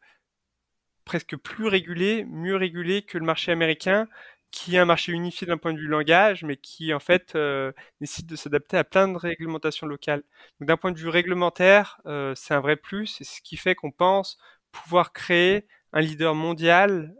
presque 1.05 1.37
plus 1.37 1.67
régulé, 1.67 2.25
mieux 2.25 2.55
régulé 2.55 3.03
que 3.03 3.17
le 3.17 3.25
marché 3.25 3.51
américain, 3.51 4.07
qui 4.51 4.75
est 4.75 4.79
un 4.79 4.85
marché 4.85 5.11
unifié 5.11 5.45
d'un 5.47 5.57
point 5.57 5.73
de 5.73 5.79
vue 5.79 5.87
langage, 5.87 6.43
mais 6.43 6.57
qui 6.57 6.93
en 6.93 6.99
fait 6.99 7.35
euh, 7.35 7.71
nécessite 8.01 8.27
de 8.27 8.35
s'adapter 8.35 8.77
à 8.77 8.83
plein 8.83 9.07
de 9.07 9.17
réglementations 9.17 9.87
locales. 9.87 10.23
Donc 10.59 10.67
d'un 10.67 10.77
point 10.77 10.91
de 10.91 10.97
vue 10.99 11.09
réglementaire, 11.09 12.01
c'est 12.35 12.53
un 12.53 12.61
vrai 12.61 12.77
plus, 12.77 13.07
c'est 13.07 13.23
ce 13.23 13.41
qui 13.41 13.57
fait 13.57 13.75
qu'on 13.75 13.91
pense 13.91 14.37
pouvoir 14.71 15.13
créer 15.13 15.67
un 15.93 16.01
leader 16.01 16.35
mondial 16.35 17.13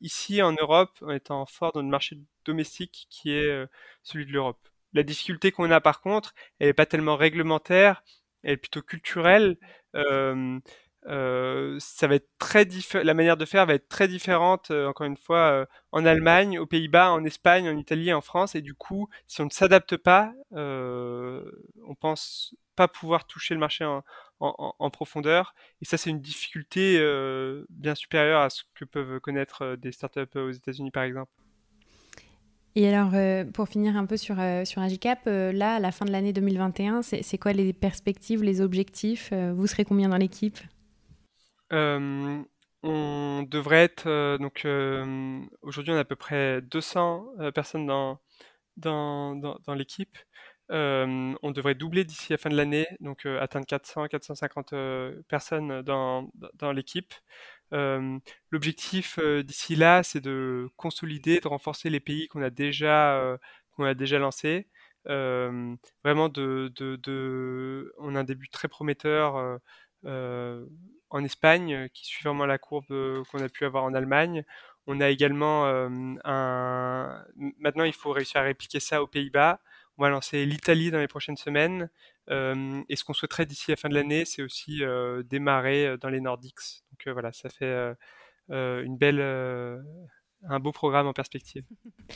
ici 0.00 0.42
en 0.42 0.52
Europe 0.52 0.98
en 1.02 1.10
étant 1.10 1.46
fort 1.46 1.72
dans 1.72 1.82
le 1.82 1.88
marché 1.88 2.18
domestique 2.44 3.06
qui 3.10 3.32
est 3.32 3.66
celui 4.02 4.26
de 4.26 4.32
l'Europe. 4.32 4.68
La 4.92 5.02
difficulté 5.02 5.52
qu'on 5.52 5.70
a 5.70 5.80
par 5.80 6.00
contre, 6.00 6.34
elle 6.58 6.68
n'est 6.68 6.72
pas 6.74 6.86
tellement 6.86 7.16
réglementaire, 7.16 8.02
elle 8.42 8.52
est 8.52 8.56
plutôt 8.56 8.82
culturelle. 8.82 9.56
Ça 9.94 12.06
va 12.06 12.14
être 12.14 12.28
très 12.38 12.66
la 13.02 13.14
manière 13.14 13.36
de 13.36 13.44
faire 13.44 13.66
va 13.66 13.74
être 13.74 13.88
très 13.88 14.08
différente, 14.08 14.70
encore 14.70 15.06
une 15.06 15.16
fois, 15.16 15.66
en 15.92 16.04
Allemagne, 16.04 16.58
aux 16.58 16.66
Pays-Bas, 16.66 17.10
en 17.10 17.24
Espagne, 17.24 17.68
en 17.68 17.76
Italie, 17.76 18.12
en 18.12 18.20
France. 18.20 18.54
Et 18.54 18.60
du 18.60 18.74
coup, 18.74 19.08
si 19.26 19.40
on 19.40 19.46
ne 19.46 19.50
s'adapte 19.50 19.96
pas, 19.96 20.32
on 20.52 21.94
pense 21.98 22.54
pas 22.76 22.88
pouvoir 22.88 23.26
toucher 23.26 23.54
le 23.54 23.60
marché 23.60 23.84
en, 23.84 24.04
en 24.40 24.90
profondeur. 24.90 25.54
Et 25.82 25.84
ça, 25.84 25.96
c'est 25.96 26.10
une 26.10 26.20
difficulté 26.20 26.98
bien 27.70 27.94
supérieure 27.94 28.42
à 28.42 28.50
ce 28.50 28.62
que 28.74 28.84
peuvent 28.84 29.20
connaître 29.20 29.76
des 29.76 29.92
startups 29.92 30.36
aux 30.36 30.50
États-Unis, 30.50 30.90
par 30.90 31.04
exemple. 31.04 31.32
Et 32.76 32.88
alors, 32.88 33.12
euh, 33.14 33.44
pour 33.44 33.68
finir 33.68 33.96
un 33.96 34.06
peu 34.06 34.16
sur, 34.16 34.38
euh, 34.38 34.64
sur 34.64 34.80
Agicap, 34.80 35.20
euh, 35.26 35.52
là, 35.52 35.74
à 35.76 35.80
la 35.80 35.90
fin 35.90 36.04
de 36.04 36.12
l'année 36.12 36.32
2021, 36.32 37.02
c'est 37.02 37.38
quoi 37.38 37.52
les 37.52 37.72
perspectives, 37.72 38.42
les 38.42 38.60
objectifs 38.60 39.32
Vous 39.32 39.66
serez 39.66 39.84
combien 39.84 40.08
dans 40.08 40.16
l'équipe? 40.16 40.58
On 42.82 43.42
devrait 43.42 43.84
être. 43.84 44.38
donc, 44.38 44.66
aujourd'hui, 45.62 45.92
on 45.92 45.96
a 45.96 46.00
à 46.00 46.04
peu 46.04 46.16
près 46.16 46.62
200 46.62 47.26
personnes 47.54 47.86
dans, 47.86 48.20
dans, 48.76 49.34
dans, 49.34 49.74
l'équipe. 49.74 50.16
On 50.70 51.50
devrait 51.50 51.74
doubler 51.74 52.04
d'ici 52.04 52.32
la 52.32 52.38
fin 52.38 52.50
de 52.50 52.56
l'année, 52.56 52.86
donc 53.00 53.26
atteindre 53.26 53.66
400, 53.66 54.08
450 54.08 54.74
personnes 55.28 55.82
dans, 55.82 56.30
l'équipe. 56.72 57.14
L'objectif 58.50 59.18
d'ici 59.18 59.76
là, 59.76 60.02
c'est 60.02 60.20
de 60.20 60.68
consolider, 60.76 61.40
de 61.40 61.48
renforcer 61.48 61.90
les 61.90 62.00
pays 62.00 62.28
qu'on 62.28 62.42
a 62.42 62.50
déjà 62.50 63.38
qu'on 63.72 63.84
a 63.84 63.94
déjà 63.94 64.18
lancés. 64.18 64.66
vraiment 65.06 66.30
on 66.36 68.14
a 68.14 68.20
un 68.20 68.24
début 68.24 68.48
très 68.48 68.68
prometteur 68.68 69.60
en 71.12 71.24
Espagne, 71.24 71.88
qui 71.92 72.06
suit 72.06 72.24
vraiment 72.24 72.46
la 72.46 72.58
courbe 72.58 72.86
qu'on 73.30 73.42
a 73.42 73.48
pu 73.48 73.64
avoir 73.64 73.84
en 73.84 73.94
Allemagne. 73.94 74.44
On 74.86 75.00
a 75.00 75.08
également 75.10 75.66
un. 75.66 77.24
Maintenant, 77.58 77.84
il 77.84 77.92
faut 77.92 78.10
réussir 78.12 78.40
à 78.40 78.44
répliquer 78.44 78.80
ça 78.80 79.02
aux 79.02 79.06
Pays-Bas. 79.06 79.60
On 80.00 80.04
va 80.04 80.08
lancer 80.08 80.46
l'Italie 80.46 80.90
dans 80.90 80.98
les 80.98 81.08
prochaines 81.08 81.36
semaines. 81.36 81.90
et 82.30 82.96
ce 82.96 83.04
qu'on 83.04 83.12
souhaiterait 83.12 83.44
d'ici 83.44 83.70
la 83.70 83.76
fin 83.76 83.90
de 83.90 83.94
l'année, 83.94 84.24
c'est 84.24 84.40
aussi 84.40 84.80
démarrer 85.28 85.98
dans 85.98 86.08
les 86.08 86.20
Nordiques. 86.20 86.82
Donc 86.90 87.12
voilà, 87.12 87.32
ça 87.32 87.50
fait 87.50 87.94
une 88.48 88.96
belle, 88.96 89.20
un 90.48 90.58
beau 90.58 90.72
programme 90.72 91.06
en 91.06 91.12
perspective. 91.12 91.64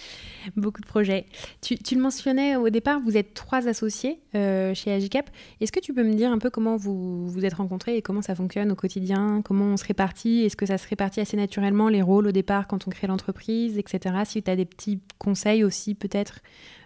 Beaucoup 0.57 0.81
de 0.81 0.87
projets. 0.87 1.27
Tu, 1.61 1.77
le 1.95 2.01
mentionnais 2.01 2.57
au 2.57 2.71
départ, 2.71 3.01
vous 3.01 3.17
êtes 3.17 3.35
trois 3.35 3.69
associés 3.69 4.21
chez 4.33 4.93
Agicap. 4.93 5.31
Est-ce 5.61 5.73
que 5.73 5.81
tu 5.81 5.93
peux 5.95 6.05
me 6.05 6.15
dire 6.15 6.31
un 6.31 6.39
peu 6.39 6.51
comment 6.51 6.77
vous 6.77 7.29
vous 7.29 7.45
êtes 7.45 7.55
rencontrés 7.55 7.97
et 7.97 8.03
comment 8.03 8.23
ça 8.23 8.35
fonctionne 8.35 8.73
au 8.73 8.75
quotidien? 8.75 9.43
Comment 9.43 9.67
on 9.67 9.77
se 9.77 9.85
répartit? 9.85 10.45
Est-ce 10.45 10.57
que 10.57 10.67
ça 10.67 10.79
se 10.79 10.89
répartit 10.89 11.21
assez 11.21 11.37
naturellement 11.37 11.89
les 11.89 12.03
rôles 12.03 12.27
au 12.27 12.33
départ 12.33 12.67
quand 12.67 12.87
on 12.87 12.91
crée 12.91 13.07
l'entreprise, 13.07 13.79
etc. 13.79 14.17
Si 14.25 14.43
tu 14.43 14.51
as 14.51 14.57
des 14.57 14.65
petits 14.65 15.01
conseils 15.19 15.65
aussi 15.65 15.95
peut-être 15.95 16.41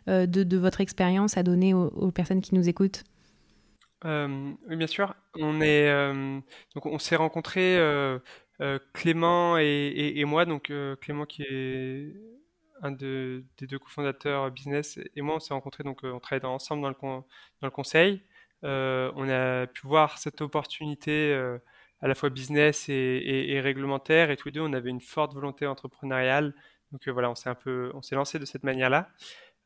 euh, 0.08 0.26
de, 0.26 0.56
votre 0.56 0.80
expérience 0.80 1.36
à 1.36 1.42
donner 1.42 1.74
aux, 1.74 2.10
personnes 2.10 2.40
qui 2.40 2.54
nous 2.54 2.68
écoutent? 2.68 3.04
Euh, 4.04 4.52
Oui, 4.68 4.76
bien 4.76 4.86
sûr. 4.86 5.14
On 5.34 5.60
est 5.60 5.88
euh, 5.88 6.40
donc 6.74 6.86
on 6.86 6.98
s'est 6.98 7.16
rencontrés 7.16 7.76
Clément 8.92 9.56
et, 9.58 10.24
moi. 10.24 10.44
Donc 10.44 10.72
Clément 11.00 11.26
qui 11.26 11.42
est 11.42 12.14
un 12.82 12.92
des 12.92 13.44
deux 13.60 13.78
cofondateurs 13.78 14.50
business 14.52 15.00
et 15.16 15.20
moi 15.20 15.36
on 15.36 15.40
s'est 15.40 15.52
rencontrés 15.52 15.82
donc 15.82 16.00
on 16.04 16.20
travaille 16.20 16.44
ensemble 16.48 16.82
dans 16.82 17.24
le 17.62 17.70
conseil. 17.70 18.22
on 18.62 19.28
a 19.28 19.66
pu 19.66 19.86
voir 19.86 20.18
cette 20.18 20.40
opportunité 20.40 21.34
à 22.00 22.08
la 22.08 22.14
fois 22.14 22.30
business 22.30 22.88
et, 22.88 23.60
réglementaire 23.62 24.30
et 24.30 24.36
tous 24.36 24.48
les 24.48 24.52
deux 24.52 24.60
on 24.60 24.72
avait 24.72 24.90
une 24.90 25.00
forte 25.00 25.34
volonté 25.34 25.66
entrepreneuriale. 25.66 26.54
Donc 26.92 27.06
voilà, 27.08 27.30
on 27.30 27.34
s'est 27.34 27.50
un 27.50 27.54
peu 27.54 27.90
on 27.94 28.02
s'est 28.02 28.14
lancé 28.14 28.38
de 28.38 28.44
cette 28.44 28.64
manière-là. 28.64 29.10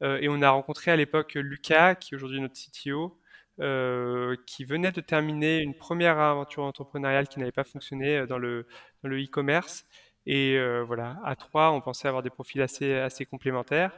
Euh, 0.03 0.19
et 0.21 0.29
on 0.29 0.43
a 0.43 0.51
rencontré 0.51 0.91
à 0.91 0.97
l'époque 0.97 1.35
Lucas, 1.35 1.95
qui 1.95 2.15
est 2.15 2.17
aujourd'hui 2.17 2.41
notre 2.41 2.55
CTO, 2.55 3.19
euh, 3.61 4.35
qui 4.47 4.65
venait 4.65 4.93
de 4.93 5.03
terminer 5.03 5.61
une 5.61 5.75
première 5.75 6.19
aventure 6.19 6.63
entrepreneuriale 6.63 7.29
qui 7.29 7.39
n'avait 7.39 7.53
pas 7.53 7.65
fonctionné 7.65 8.17
euh, 8.17 8.27
dans 8.27 8.39
le 8.39 8.67
e-commerce. 9.05 9.85
Et 10.25 10.57
voilà, 10.87 11.19
à 11.25 11.35
trois, 11.37 11.73
on 11.73 11.81
pensait 11.81 12.07
avoir 12.07 12.23
des 12.23 12.31
profils 12.31 12.63
assez 12.63 12.95
assez 12.95 13.27
complémentaires. 13.27 13.93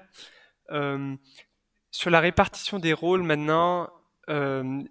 sur 1.90 2.11
la 2.11 2.21
répartition 2.21 2.79
des 2.79 2.95
rôles 2.95 3.23
maintenant, 3.23 3.90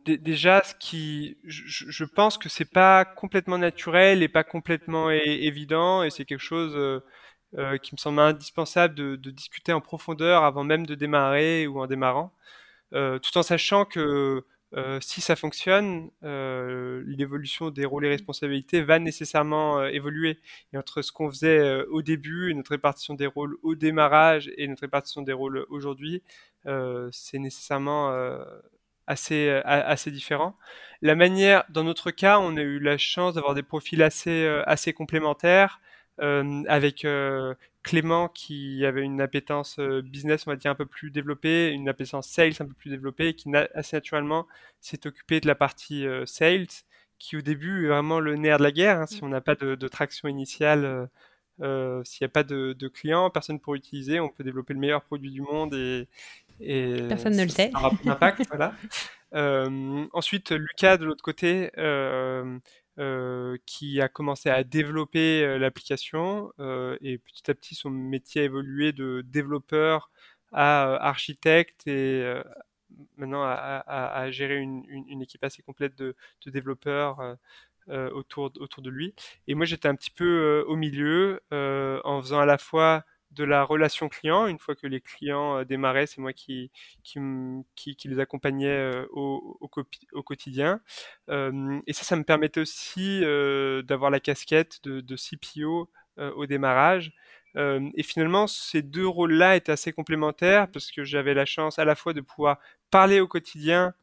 déjà, 0.05 0.63
ce 0.63 0.75
qui, 0.75 1.37
je, 1.43 2.05
pense 2.05 2.37
que 2.37 2.49
c'est 2.49 2.71
pas 2.71 3.03
complètement 3.03 3.57
naturel 3.57 4.21
et 4.21 4.27
pas 4.27 4.43
complètement 4.43 5.09
évident, 5.09 6.03
et 6.03 6.11
c'est 6.11 6.23
quelque 6.25 6.39
chose 6.39 7.01
qui 7.81 7.95
me 7.95 7.97
semble 7.97 8.19
indispensable 8.19 8.93
de, 8.93 9.31
discuter 9.31 9.73
en 9.73 9.81
profondeur 9.81 10.43
avant 10.43 10.63
même 10.63 10.85
de 10.85 10.93
démarrer 10.93 11.65
ou 11.65 11.81
en 11.81 11.87
démarrant, 11.87 12.31
tout 12.91 13.37
en 13.37 13.43
sachant 13.43 13.85
que 13.85 14.45
euh, 14.75 14.99
si 15.01 15.21
ça 15.21 15.35
fonctionne, 15.35 16.09
euh, 16.23 17.03
l'évolution 17.05 17.69
des 17.69 17.85
rôles 17.85 18.05
et 18.05 18.09
responsabilités 18.09 18.81
va 18.81 18.97
nécessairement 18.97 19.79
euh, 19.79 19.87
évoluer. 19.89 20.39
Et 20.73 20.77
entre 20.77 21.01
ce 21.03 21.11
qu'on 21.11 21.29
faisait 21.29 21.83
au 21.85 22.01
début 22.01 22.49
et 22.49 22.53
notre 22.55 22.71
répartition 22.71 23.13
des 23.13 23.27
rôles 23.27 23.57
au 23.61 23.75
démarrage 23.75 24.51
et 24.57 24.67
notre 24.67 24.81
répartition 24.81 25.21
des 25.21 25.33
rôles 25.33 25.65
aujourd'hui, 25.69 26.23
c'est 27.11 27.39
nécessairement 27.39 28.15
assez, 29.07 29.49
assez 29.65 30.11
différent. 30.11 30.57
La 31.01 31.15
manière, 31.15 31.65
dans 31.69 31.83
notre 31.83 32.11
cas, 32.11 32.39
on 32.39 32.55
a 32.57 32.61
eu 32.61 32.79
la 32.79 32.97
chance 32.97 33.35
d'avoir 33.35 33.53
des 33.53 33.63
profils 33.63 34.01
assez, 34.01 34.47
assez 34.65 34.93
complémentaires. 34.93 35.79
avec 36.17 37.05
Clément 37.83 38.29
qui 38.29 38.85
avait 38.85 39.01
une 39.01 39.19
appétence 39.19 39.77
euh, 39.79 40.01
business, 40.01 40.47
on 40.47 40.51
va 40.51 40.55
dire, 40.55 40.71
un 40.71 40.75
peu 40.75 40.85
plus 40.85 41.11
développée, 41.11 41.69
une 41.69 41.89
appétence 41.89 42.27
sales 42.27 42.53
un 42.59 42.65
peu 42.65 42.73
plus 42.73 42.89
développée, 42.89 43.33
qui 43.33 43.49
assez 43.75 43.97
naturellement 43.97 44.47
s'est 44.79 45.05
occupé 45.05 45.41
de 45.41 45.47
la 45.47 45.55
partie 45.55 46.07
euh, 46.07 46.25
sales, 46.25 46.67
qui 47.19 47.35
au 47.35 47.41
début 47.41 47.85
est 47.85 47.89
vraiment 47.89 48.21
le 48.21 48.35
nerf 48.35 48.57
de 48.57 48.63
la 48.63 48.71
guerre. 48.71 48.99
Hein. 48.99 49.05
si 49.05 49.21
on 49.23 49.27
n'a 49.27 49.41
pas 49.41 49.55
de, 49.55 49.87
traction 49.87 50.29
initiale, 50.29 51.09
euh, 51.61 52.03
s'il 52.05 52.23
n'y 52.23 52.29
a 52.29 52.33
pas 52.33 52.43
de, 52.43 52.87
clients, 52.87 53.29
personne 53.29 53.59
pour 53.59 53.75
utiliser, 53.75 54.21
on 54.21 54.29
peut 54.29 54.45
développer 54.45 54.73
le 54.73 54.79
meilleur 54.79 55.01
produit 55.01 55.31
du 55.31 55.41
monde 55.41 55.73
et, 55.73 56.07
personne 57.09 57.35
ne 57.35 57.43
le 57.43 57.49
sait. 57.49 57.69
Ça 57.71 57.91
impact, 58.05 58.47
voilà. 58.47 58.73
ensuite, 60.13 60.51
Lucas 60.51 60.97
de 60.97 61.05
l'autre 61.05 61.23
côté 61.23 61.69
euh, 62.99 63.57
qui 63.65 64.01
a 64.01 64.07
commencé 64.07 64.49
à 64.49 64.63
développer 64.63 65.43
euh, 65.43 65.57
l'application 65.57 66.53
euh, 66.59 66.95
et 67.01 67.17
petit 67.17 67.49
à 67.49 67.55
petit 67.55 67.73
son 67.73 67.89
métier 67.89 68.41
a 68.41 68.43
évolué 68.43 68.91
de 68.91 69.23
développeur 69.25 70.11
à 70.51 70.93
architecte 71.07 71.87
et 71.87 72.23
maintenant 73.17 73.41
à, 73.43 74.27
gérer 74.29 74.57
une, 74.57 75.21
équipe 75.23 75.43
assez 75.43 75.63
complète 75.63 75.95
de, 75.95 76.15
développeurs 76.45 77.37
autour, 77.89 78.51
autour 78.59 78.83
de 78.83 78.91
lui. 78.91 79.15
Et 79.47 79.55
moi 79.55 79.65
j'étais 79.65 79.87
un 79.87 79.95
petit 79.95 80.11
peu 80.11 80.63
au 80.67 80.75
milieu 80.75 81.41
en 81.51 82.21
faisant 82.21 82.39
à 82.39 82.45
la 82.45 82.59
fois 82.59 83.03
de 83.33 83.43
la 83.43 83.63
relation 83.63 84.09
client. 84.09 84.47
Une 84.47 84.59
fois 84.59 84.75
que 84.75 84.87
les 84.87 85.01
clients 85.01 85.59
euh, 85.59 85.63
démarraient, 85.65 86.07
c'est 86.07 86.21
moi 86.21 86.33
qui, 86.33 86.71
qui, 87.03 87.19
qui, 87.75 88.07
les 88.07 88.19
accompagnais 88.19 88.67
euh, 88.67 89.05
au, 89.11 89.57
au, 89.59 90.23
quotidien. 90.23 90.81
Euh, 91.29 91.79
et 91.87 91.93
ça, 91.93 92.03
ça 92.03 92.15
me 92.15 92.23
permettait 92.23 92.61
aussi 92.61 93.21
d'avoir 93.87 94.11
la 94.11 94.19
casquette 94.19 94.83
de, 94.83 95.01
de 95.01 95.15
CPO 95.15 95.89
au 96.17 96.45
démarrage. 96.45 97.11
et 97.55 98.03
finalement, 98.03 98.47
ces 98.47 98.81
deux 98.81 99.07
rôles-là 99.07 99.55
étaient 99.55 99.71
assez 99.71 99.93
complémentaires 99.93 100.69
parce 100.71 100.91
que 100.91 101.03
j'avais 101.03 101.33
la 101.33 101.45
chance 101.45 101.79
à 101.79 101.85
la 101.85 101.95
fois 101.95 102.13
de 102.13 102.21
pouvoir 102.21 102.59
parler 102.91 103.19
au 103.19 103.27
quotidien 103.27 103.93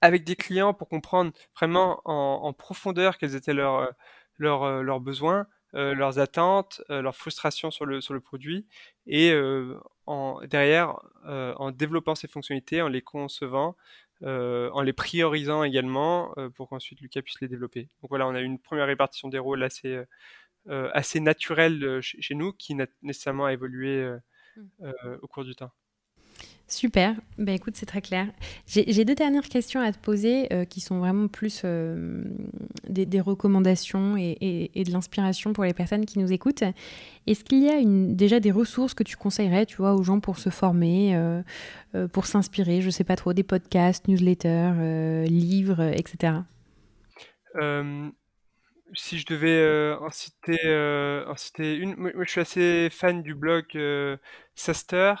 avec 0.00 0.24
des 0.24 0.36
clients 0.36 0.74
pour 0.74 0.88
comprendre 0.88 1.32
vraiment 1.56 2.00
en, 2.04 2.40
en 2.42 2.52
profondeur 2.52 3.18
quels 3.18 3.36
étaient 3.36 3.54
leurs, 3.54 3.92
leurs, 4.38 4.82
leurs 4.82 5.00
besoins, 5.00 5.46
euh, 5.74 5.94
leurs 5.94 6.18
attentes, 6.18 6.82
euh, 6.90 7.00
leurs 7.00 7.14
frustrations 7.14 7.70
sur 7.70 7.86
le, 7.86 8.00
sur 8.00 8.12
le 8.12 8.20
produit, 8.20 8.66
et 9.06 9.30
euh, 9.30 9.78
en, 10.06 10.40
derrière, 10.44 10.96
en 11.24 11.70
développant 11.70 12.16
ces 12.16 12.26
fonctionnalités, 12.26 12.82
en 12.82 12.88
les 12.88 13.02
concevant, 13.02 13.76
en 14.22 14.82
les 14.82 14.92
priorisant 14.92 15.62
également, 15.62 16.34
pour 16.56 16.68
qu'ensuite 16.68 17.00
Lucas 17.00 17.22
puisse 17.22 17.40
les 17.40 17.48
développer. 17.48 17.88
Donc 18.02 18.10
voilà, 18.10 18.26
on 18.26 18.34
a 18.34 18.40
une 18.40 18.58
première 18.58 18.86
répartition 18.86 19.28
des 19.28 19.38
rôles 19.38 19.62
assez, 19.62 20.02
assez 20.68 21.20
naturelle 21.20 22.00
chez, 22.00 22.34
nous, 22.34 22.52
qui 22.52 22.74
n'a 22.74 22.86
nécessairement 23.02 23.48
évolué 23.48 24.04
mmh. 24.56 24.90
au 25.22 25.28
cours 25.28 25.44
du 25.44 25.54
temps. 25.54 25.70
Super, 26.70 27.16
ben 27.36 27.52
écoute, 27.52 27.74
c'est 27.76 27.84
très 27.84 28.00
clair. 28.00 28.28
J'ai 28.64 29.04
deux 29.04 29.16
dernières 29.16 29.48
questions 29.48 29.80
à 29.80 29.90
te 29.90 29.98
poser 29.98 30.46
euh, 30.52 30.64
qui 30.64 30.80
sont 30.80 31.00
vraiment 31.00 31.26
plus 31.26 31.62
euh, 31.64 32.22
des, 32.88 33.20
recommandations 33.20 34.16
et, 34.16 34.70
de 34.76 34.92
l'inspiration 34.92 35.52
pour 35.52 35.64
les 35.64 35.74
personnes 35.74 36.06
qui 36.06 36.20
nous 36.20 36.32
écoutent. 36.32 36.62
Est-ce 37.26 37.42
qu'il 37.42 37.64
y 37.64 37.68
a 37.68 37.82
déjà 37.84 38.38
des 38.38 38.52
ressources 38.52 38.94
que 38.94 39.02
tu 39.02 39.16
conseillerais, 39.16 39.66
tu 39.66 39.78
vois, 39.78 39.94
aux 39.94 40.04
gens 40.04 40.20
pour 40.20 40.38
se 40.38 40.48
former, 40.48 41.16
euh, 41.16 41.42
pour 42.12 42.26
s'inspirer, 42.26 42.82
je 42.82 42.90
sais 42.90 43.02
pas 43.02 43.16
trop, 43.16 43.32
des 43.32 43.42
podcasts, 43.42 44.06
newsletters, 44.06 45.24
livres, 45.26 45.82
etc. 45.92 46.34
si 48.94 49.18
je 49.18 49.26
devais 49.26 49.96
en 50.00 50.10
citer, 50.10 50.60
en, 51.26 51.36
citer, 51.36 51.74
une, 51.74 51.96
moi, 51.96 52.12
je 52.20 52.30
suis 52.30 52.40
assez 52.40 52.88
fan 52.92 53.22
du 53.22 53.34
blog 53.34 53.76
Saster. 54.54 55.14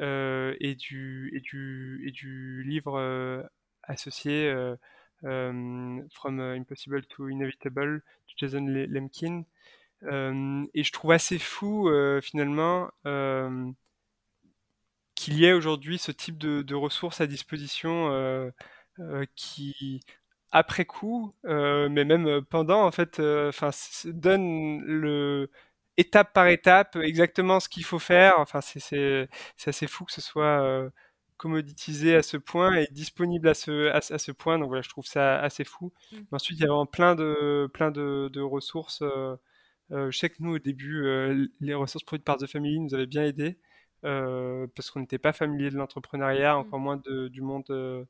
Euh, 0.00 0.54
et, 0.60 0.74
du, 0.76 1.32
et, 1.34 1.40
du, 1.40 2.04
et 2.06 2.12
du 2.12 2.62
livre 2.62 2.98
euh, 2.98 3.42
associé 3.82 4.48
euh, 4.48 4.76
From 6.12 6.40
Impossible 6.40 7.04
to 7.06 7.28
Inevitable 7.28 7.96
de 7.96 8.32
Jason 8.36 8.64
Lemkin. 8.66 9.44
et 10.04 10.84
je 10.84 10.92
trouve 10.92 11.10
assez 11.12 11.38
fou 11.38 11.90
finalement 12.22 12.88
qu'il 15.16 15.34
y 15.34 15.44
ait 15.44 15.52
aujourd'hui 15.52 15.98
ce 15.98 16.12
type 16.12 16.38
de, 16.38 16.74
ressources 16.74 17.20
à 17.20 17.26
disposition 17.26 18.52
qui, 19.34 20.00
après 20.52 20.84
coup, 20.84 21.34
mais 21.42 22.04
même 22.04 22.42
pendant, 22.44 22.84
en 22.86 22.92
fait, 22.92 23.20
donne 24.04 24.80
le, 24.84 25.50
étape 25.98 26.32
par 26.32 26.48
étape 26.48 26.96
exactement 26.96 27.60
ce 27.60 27.68
qu'il 27.68 27.84
faut 27.84 27.98
faire. 27.98 28.38
Enfin, 28.38 28.60
c'est 28.62 29.28
assez 29.66 29.86
fou 29.86 30.04
que 30.04 30.12
ce 30.12 30.22
soit 30.22 30.62
euh, 30.62 30.88
commoditisé 31.36 32.14
à 32.14 32.22
ce 32.22 32.36
point 32.38 32.76
et 32.76 32.86
disponible 32.90 33.48
à 33.48 33.54
ce, 33.54 33.90
à, 33.90 34.00
ce 34.00 34.32
point. 34.32 34.58
Donc 34.58 34.68
voilà, 34.68 34.82
je 34.82 34.88
trouve 34.88 35.06
ça 35.06 35.40
assez 35.40 35.64
fou. 35.64 35.92
Mmh. 36.12 36.16
ensuite, 36.32 36.58
il 36.58 36.62
y 36.62 36.64
a 36.64 36.68
vraiment 36.68 36.86
plein 36.86 37.14
de, 37.14 37.68
plein 37.74 37.90
de, 37.90 38.30
de 38.32 38.40
ressources. 38.40 39.02
Euh, 39.02 39.36
euh, 39.90 40.10
je 40.10 40.18
sais 40.18 40.30
que 40.30 40.36
nous, 40.40 40.54
au 40.56 40.58
début, 40.58 41.04
les 41.60 41.74
ressources 41.74 42.04
produites 42.04 42.24
par 42.24 42.38
The 42.38 42.46
Family 42.46 42.80
nous 42.80 42.94
avaient 42.94 43.06
bien 43.06 43.24
aidés 43.24 43.58
parce 44.02 44.90
qu'on 44.90 45.00
n'était 45.00 45.18
pas 45.18 45.32
familier 45.32 45.70
de 45.70 45.76
l'entrepreneuriat, 45.76 46.54
mmh. 46.54 46.58
encore 46.58 46.80
moins 46.80 46.96
de, 46.98 47.28
du 47.28 47.42
monde 47.42 48.06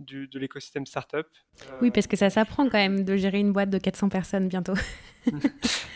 de 0.00 0.38
l'écosystème 0.38 0.86
startup. 0.86 1.26
Oui, 1.82 1.90
parce 1.90 2.06
que 2.06 2.16
ça 2.16 2.30
s'apprend 2.30 2.64
quand 2.64 2.78
même 2.78 3.04
de 3.04 3.16
gérer 3.16 3.38
une 3.38 3.52
boîte 3.52 3.70
de 3.70 3.78
400 3.78 4.08
personnes 4.08 4.48
bientôt. 4.48 4.74
oui, 5.26 5.40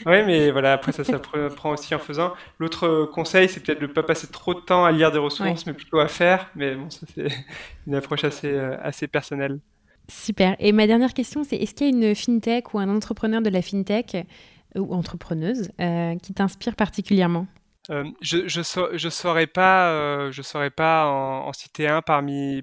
mais 0.05 0.51
voilà, 0.51 0.73
après 0.75 0.93
ça 0.93 1.05
s'apprend 1.05 1.71
aussi 1.71 1.95
en 1.95 1.99
faisant. 1.99 2.33
L'autre 2.59 3.09
conseil, 3.13 3.49
c'est 3.49 3.61
peut-être 3.61 3.81
de 3.81 3.87
ne 3.87 3.93
pas 3.93 4.03
passer 4.03 4.27
trop 4.29 4.55
de 4.55 4.61
temps 4.61 4.85
à 4.85 4.93
lire 4.93 5.11
des 5.11 5.19
ressources, 5.19 5.67
mais 5.67 5.73
plutôt 5.73 5.99
à 5.99 6.09
faire. 6.09 6.51
Mais 6.55 6.75
bon, 6.75 6.91
ça 6.91 7.07
c'est 7.15 7.29
une 7.87 7.95
approche 7.95 8.25
assez, 8.25 8.53
euh, 8.53 8.77
assez 8.83 9.09
personnelle. 9.09 9.61
Super. 10.09 10.57
Et 10.59 10.73
ma 10.73 10.87
dernière 10.87 11.15
question, 11.15 11.45
c'est 11.45 11.57
est-ce 11.57 11.75
qu'il 11.75 11.91
y 11.91 11.91
a 11.91 12.09
une 12.09 12.15
fintech 12.15 12.75
ou 12.75 12.79
un 12.79 12.95
entrepreneur 12.95 13.41
de 13.41 13.49
la 13.49 13.63
fintech 13.63 14.15
euh, 14.15 14.81
ou 14.81 14.93
entrepreneuse 14.93 15.71
euh, 15.81 16.17
qui 16.17 16.35
t'inspire 16.35 16.77
particulièrement? 16.77 17.47
Euh, 17.91 18.05
je 18.23 18.49
je, 18.49 19.09
saurais 19.11 19.47
pas 19.47 19.91
euh, 19.93 20.33
je 20.33 20.41
saurais 20.41 20.71
pas 20.71 21.07
en, 21.07 21.53
citer 21.53 21.87
un 21.87 22.01
parmi 22.01 22.63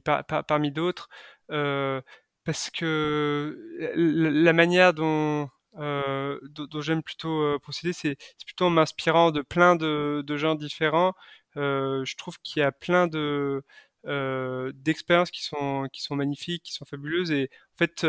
d'autres 0.72 1.10
euh, 1.52 2.02
parce 2.44 2.72
que 2.72 3.56
la, 3.96 4.54
manière 4.54 4.94
dont 4.94 5.48
dont, 5.76 6.82
j'aime 6.82 7.04
plutôt 7.04 7.60
procéder 7.60 7.94
c'est 7.94 8.18
plutôt 8.46 8.66
en 8.66 8.70
m'inspirant 8.72 9.32
de 9.32 9.42
plein 9.42 9.76
de, 9.76 10.24
gens 10.38 10.56
différents. 10.56 11.14
Je 11.56 12.16
trouve 12.18 12.40
qu'il 12.40 12.62
y 12.62 12.64
a 12.64 12.72
plein 12.72 13.08
de 13.08 13.64
d'expériences 14.74 15.32
qui 15.32 15.44
sont 15.44 15.88
qui 15.94 16.02
sont 16.02 16.16
magnifiques 16.16 16.64
qui 16.64 16.74
sont 16.74 16.86
fabuleuses 16.86 17.32
et 17.32 17.50
en 17.76 17.78
fait 17.78 18.06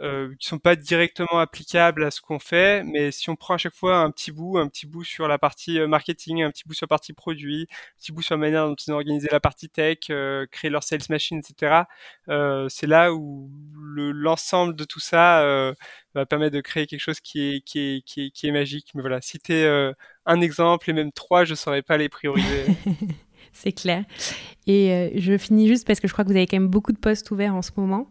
euh, 0.00 0.34
qui 0.38 0.48
sont 0.48 0.58
pas 0.58 0.76
directement 0.76 1.38
applicables 1.40 2.04
à 2.04 2.10
ce 2.10 2.20
qu'on 2.20 2.38
fait, 2.38 2.82
mais 2.84 3.10
si 3.10 3.28
on 3.28 3.36
prend 3.36 3.54
à 3.54 3.58
chaque 3.58 3.74
fois 3.74 3.98
un 3.98 4.10
petit 4.10 4.32
bout, 4.32 4.56
un 4.56 4.66
petit 4.68 4.86
bout 4.86 5.04
sur 5.04 5.28
la 5.28 5.38
partie 5.38 5.78
euh, 5.78 5.86
marketing, 5.86 6.42
un 6.42 6.50
petit 6.50 6.62
bout 6.66 6.72
sur 6.72 6.84
la 6.84 6.88
partie 6.88 7.12
produit, 7.12 7.68
un 7.70 7.98
petit 7.98 8.12
bout 8.12 8.22
sur 8.22 8.34
la 8.34 8.38
manière 8.38 8.66
dont 8.66 8.74
ils 8.74 8.90
ont 8.92 8.94
organisé 8.94 9.28
la 9.30 9.40
partie 9.40 9.68
tech, 9.68 9.98
euh, 10.08 10.46
créer 10.50 10.70
leur 10.70 10.82
sales 10.82 11.00
machine, 11.10 11.38
etc. 11.38 11.82
Euh, 12.28 12.66
c'est 12.70 12.86
là 12.86 13.12
où 13.12 13.50
l'ensemble 13.84 14.74
de 14.74 14.84
tout 14.84 15.00
ça 15.00 15.42
euh, 15.42 15.74
va 16.14 16.24
permettre 16.24 16.54
de 16.54 16.62
créer 16.62 16.86
quelque 16.86 17.00
chose 17.00 17.20
qui 17.20 17.56
est, 17.56 17.60
qui 17.60 18.02
est, 18.42 18.52
magique. 18.52 18.92
Mais 18.94 19.02
voilà, 19.02 19.20
citer 19.20 19.66
un 20.24 20.40
exemple 20.40 20.88
et 20.88 20.92
même 20.92 21.12
trois, 21.12 21.44
je 21.44 21.54
saurais 21.54 21.82
pas 21.82 21.98
les 21.98 22.08
prioriser. 22.08 22.64
c'est 23.52 23.72
clair. 23.72 24.04
Et 24.66 25.12
je 25.16 25.36
finis 25.36 25.68
juste 25.68 25.86
parce 25.86 26.00
que 26.00 26.08
je 26.08 26.12
crois 26.12 26.24
que 26.24 26.30
vous 26.30 26.36
avez 26.36 26.46
quand 26.46 26.56
même 26.56 26.68
beaucoup 26.68 26.92
de 26.92 26.98
postes 26.98 27.30
ouverts 27.30 27.54
en 27.54 27.62
ce 27.62 27.72
moment. 27.76 28.08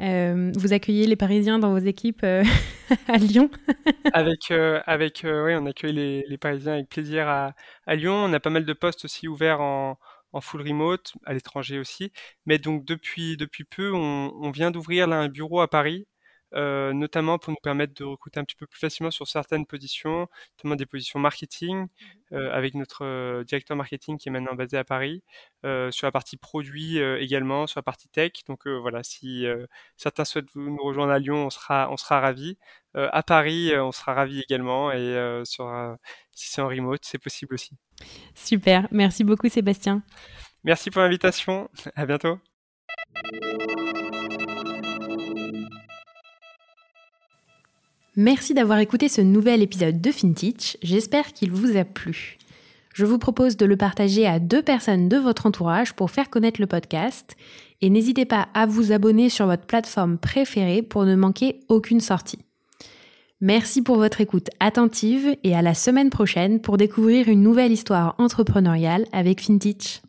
Euh, 0.00 0.50
vous 0.56 0.72
accueillez 0.72 1.06
les 1.06 1.16
Parisiens 1.16 1.58
dans 1.58 1.72
vos 1.72 1.84
équipes 1.84 2.22
euh, 2.24 2.42
à 3.08 3.18
Lyon? 3.18 3.50
Avec, 4.12 4.50
euh, 4.50 4.80
avec 4.86 5.20
oui, 5.24 5.54
on 5.54 5.66
accueille 5.66 6.24
les, 6.26 6.38
Parisiens 6.38 6.74
avec 6.74 6.88
plaisir 6.88 7.28
à, 7.28 7.54
Lyon. 7.94 8.14
On 8.14 8.32
a 8.32 8.40
pas 8.40 8.50
mal 8.50 8.64
de 8.64 8.72
postes 8.72 9.04
aussi 9.04 9.28
ouverts 9.28 9.60
en, 9.60 9.98
full 10.40 10.62
remote, 10.62 11.12
à 11.26 11.34
l'étranger 11.34 11.78
aussi. 11.78 12.12
Mais 12.46 12.58
donc 12.58 12.84
depuis, 12.84 13.36
depuis 13.36 13.64
peu, 13.64 13.92
on, 13.92 14.50
vient 14.50 14.70
d'ouvrir 14.70 15.10
un 15.10 15.28
bureau 15.28 15.60
à 15.60 15.68
Paris 15.68 16.06
euh, 16.54 16.92
notamment 16.92 17.38
pour 17.38 17.52
nous 17.52 17.60
permettre 17.62 17.94
de 17.94 18.04
recruter 18.04 18.40
un 18.40 18.44
petit 18.44 18.56
peu 18.56 18.66
plus 18.66 18.78
facilement 18.78 19.10
sur 19.10 19.26
certaines 19.28 19.66
positions, 19.66 20.28
notamment 20.58 20.76
des 20.76 20.86
positions 20.86 21.18
marketing, 21.18 21.84
mmh 21.84 21.88
euh, 22.32 22.48
avec 22.52 22.74
notre 22.74 23.04
euh, 23.04 23.42
directeur 23.42 23.76
marketing 23.76 24.16
qui 24.16 24.28
est 24.28 24.32
maintenant 24.32 24.54
basé 24.54 24.76
à 24.76 24.84
Paris, 24.84 25.24
sur 25.90 26.06
la 26.06 26.12
partie 26.12 26.36
produit 26.36 26.98
également, 26.98 27.66
sur 27.66 27.78
la 27.78 27.82
partie 27.82 28.08
tech. 28.08 28.32
Donc 28.46 28.66
voilà, 28.66 29.02
si 29.02 29.44
certains 29.96 30.24
souhaitent 30.24 30.54
nous 30.54 30.82
rejoindre 30.82 31.12
à 31.12 31.18
Lyon, 31.18 31.46
on 31.46 31.50
sera, 31.50 31.90
on 31.90 31.96
sera 31.96 32.20
ravis. 32.20 32.56
à 32.94 33.22
Paris, 33.22 33.72
on 33.76 33.92
sera 33.92 34.14
ravis 34.14 34.40
également, 34.40 34.92
et 34.92 35.42
sur, 35.44 35.96
si 36.32 36.50
c'est 36.50 36.62
en 36.62 36.68
remote, 36.68 37.00
c'est 37.02 37.18
possible 37.18 37.54
aussi. 37.54 37.72
Super, 38.34 38.88
merci 38.90 39.24
beaucoup 39.24 39.48
Sébastien. 39.48 40.02
Merci 40.64 40.90
pour 40.90 41.02
l'invitation, 41.02 41.68
à 41.94 42.06
bientôt. 42.06 42.38
Merci 48.22 48.52
d'avoir 48.52 48.80
écouté 48.80 49.08
ce 49.08 49.22
nouvel 49.22 49.62
épisode 49.62 49.98
de 50.02 50.10
FinTech, 50.10 50.76
j'espère 50.82 51.32
qu'il 51.32 51.52
vous 51.52 51.78
a 51.78 51.86
plu. 51.86 52.36
Je 52.92 53.06
vous 53.06 53.16
propose 53.16 53.56
de 53.56 53.64
le 53.64 53.78
partager 53.78 54.26
à 54.26 54.38
deux 54.38 54.60
personnes 54.60 55.08
de 55.08 55.16
votre 55.16 55.46
entourage 55.46 55.94
pour 55.94 56.10
faire 56.10 56.28
connaître 56.28 56.60
le 56.60 56.66
podcast 56.66 57.34
et 57.80 57.88
n'hésitez 57.88 58.26
pas 58.26 58.48
à 58.52 58.66
vous 58.66 58.92
abonner 58.92 59.30
sur 59.30 59.46
votre 59.46 59.64
plateforme 59.64 60.18
préférée 60.18 60.82
pour 60.82 61.06
ne 61.06 61.16
manquer 61.16 61.60
aucune 61.70 62.00
sortie. 62.00 62.40
Merci 63.40 63.80
pour 63.80 63.96
votre 63.96 64.20
écoute 64.20 64.50
attentive 64.60 65.34
et 65.42 65.56
à 65.56 65.62
la 65.62 65.72
semaine 65.72 66.10
prochaine 66.10 66.60
pour 66.60 66.76
découvrir 66.76 67.26
une 67.26 67.40
nouvelle 67.40 67.72
histoire 67.72 68.16
entrepreneuriale 68.18 69.06
avec 69.12 69.40
FinTech. 69.40 70.02